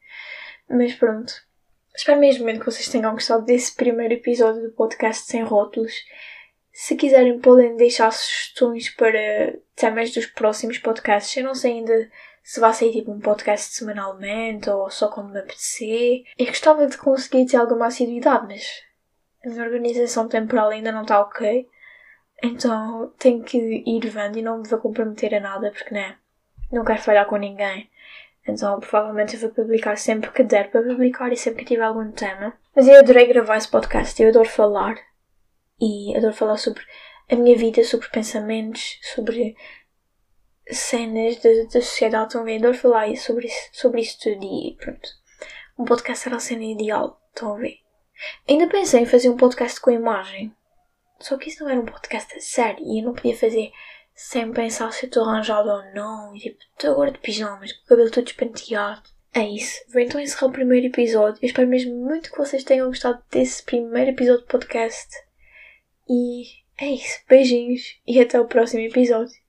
Mas 0.69 0.93
pronto. 0.93 1.33
Espero 1.97 2.21
mesmo 2.21 2.47
que 2.47 2.67
vocês 2.67 2.91
tenham 2.91 3.15
gostado 3.15 3.47
desse 3.47 3.75
primeiro 3.75 4.13
episódio 4.13 4.61
do 4.61 4.73
podcast 4.73 5.25
Sem 5.25 5.43
Rótulos. 5.43 5.95
Se 6.73 6.95
quiserem, 6.95 7.39
podem 7.39 7.75
deixar 7.75 8.13
sugestões 8.13 8.91
para 8.91 9.57
temas 9.75 10.13
dos 10.13 10.27
próximos 10.27 10.77
podcasts. 10.77 11.35
Eu 11.35 11.45
não 11.45 11.55
sei 11.55 11.79
ainda 11.79 12.11
se 12.43 12.61
vai 12.61 12.75
sair 12.75 12.93
tipo 12.93 13.13
um 13.13 13.21
podcast 13.21 13.75
semanalmente 13.75 14.69
ou 14.69 14.91
só 14.91 15.09
quando 15.09 15.33
me 15.33 15.39
apetecer. 15.39 16.25
Eu 16.39 16.47
gostava 16.49 16.87
de 16.87 16.99
conseguir 16.99 17.47
ter 17.47 17.57
alguma 17.57 17.87
assiduidade, 17.87 18.47
mas 18.47 18.83
a 19.43 19.49
minha 19.49 19.65
organização 19.65 20.29
temporal 20.29 20.69
ainda 20.69 20.93
não 20.93 21.01
está 21.01 21.19
ok. 21.23 21.67
Então 22.45 23.11
tenho 23.19 23.43
que 23.43 23.57
ir 23.57 24.07
vendo 24.07 24.39
e 24.39 24.43
não 24.43 24.59
me 24.59 24.69
vou 24.69 24.79
comprometer 24.79 25.35
a 25.35 25.41
nada 25.41 25.71
porque 25.71 25.95
né, 25.95 26.19
não 26.71 26.85
quero 26.85 27.01
falhar 27.01 27.25
com 27.27 27.37
ninguém. 27.37 27.89
Então 28.47 28.79
provavelmente 28.81 29.35
eu 29.35 29.41
vou 29.41 29.51
publicar 29.51 29.97
sempre 29.97 30.31
que 30.31 30.43
der 30.43 30.71
para 30.71 30.83
publicar 30.83 31.33
e 31.33 31.37
sempre 31.39 31.65
que 31.65 31.73
tiver 31.73 31.85
algum 31.85 32.13
tema. 32.13 32.53
Mas 32.77 32.87
eu 32.87 32.99
adorei 32.99 33.27
gravar 33.27 33.57
esse 33.57 33.69
podcast, 33.69 34.23
eu 34.23 34.29
adoro 34.29 34.47
falar. 34.47 34.95
E 35.81 36.15
adoro 36.15 36.35
falar 36.35 36.59
sobre 36.59 36.83
a 37.31 37.35
minha 37.35 37.57
vida, 37.57 37.83
sobre 37.83 38.09
pensamentos, 38.11 38.99
sobre 39.15 39.57
cenas 40.71 41.39
da 41.39 41.81
sociedade 41.81 42.35
também. 42.35 42.59
Adoro 42.59 42.75
falar 42.75 43.17
sobre 43.17 43.47
isso, 43.47 43.71
sobre 43.73 44.03
isso 44.03 44.19
tudo 44.21 44.45
e 44.45 44.77
pronto. 44.79 45.09
Um 45.79 45.87
podcast 45.87 46.29
era 46.29 46.37
a 46.37 46.41
cena 46.41 46.65
ideal, 46.65 47.19
estão 47.29 47.55
a 47.55 47.57
ver? 47.57 47.79
Ainda 48.47 48.69
pensei 48.69 49.01
em 49.01 49.07
fazer 49.07 49.31
um 49.31 49.37
podcast 49.37 49.81
com 49.81 49.91
imagem. 49.91 50.55
Só 51.25 51.39
que 51.39 51.49
isso 51.49 51.65
não 51.65 51.71
era 51.71 51.81
um 51.81 51.87
podcast 51.87 52.37
a 52.37 52.41
sério 52.41 52.85
e 52.85 53.01
eu 53.01 53.07
não 53.07 53.15
podia 53.15 53.35
fazer 53.35 53.73
sem 54.15 54.53
pensar 54.53 54.93
se 54.93 55.07
estou 55.07 55.25
arranjado 55.25 55.71
ou 55.71 55.83
não. 55.95 56.37
E 56.37 56.39
tipo, 56.39 56.59
estou 56.59 56.91
agora 56.91 57.11
de 57.11 57.19
pijamas, 57.19 57.73
com 57.73 57.83
o 57.83 57.89
cabelo 57.89 58.11
todo 58.11 58.25
despenteado. 58.25 59.03
É 59.33 59.41
isso. 59.41 59.81
Vou 59.91 60.03
então 60.03 60.21
encerrar 60.21 60.49
o 60.49 60.53
primeiro 60.53 60.87
episódio. 60.87 61.39
Eu 61.41 61.47
espero 61.47 61.67
mesmo 61.67 61.97
muito 61.97 62.31
que 62.31 62.37
vocês 62.37 62.63
tenham 62.63 62.89
gostado 62.89 63.25
desse 63.31 63.63
primeiro 63.63 64.11
episódio 64.11 64.43
do 64.43 64.49
podcast. 64.49 65.09
E 66.07 66.45
é 66.77 66.91
isso. 66.91 67.19
Beijinhos 67.27 67.99
e 68.07 68.21
até 68.21 68.39
o 68.39 68.47
próximo 68.47 68.83
episódio. 68.83 69.44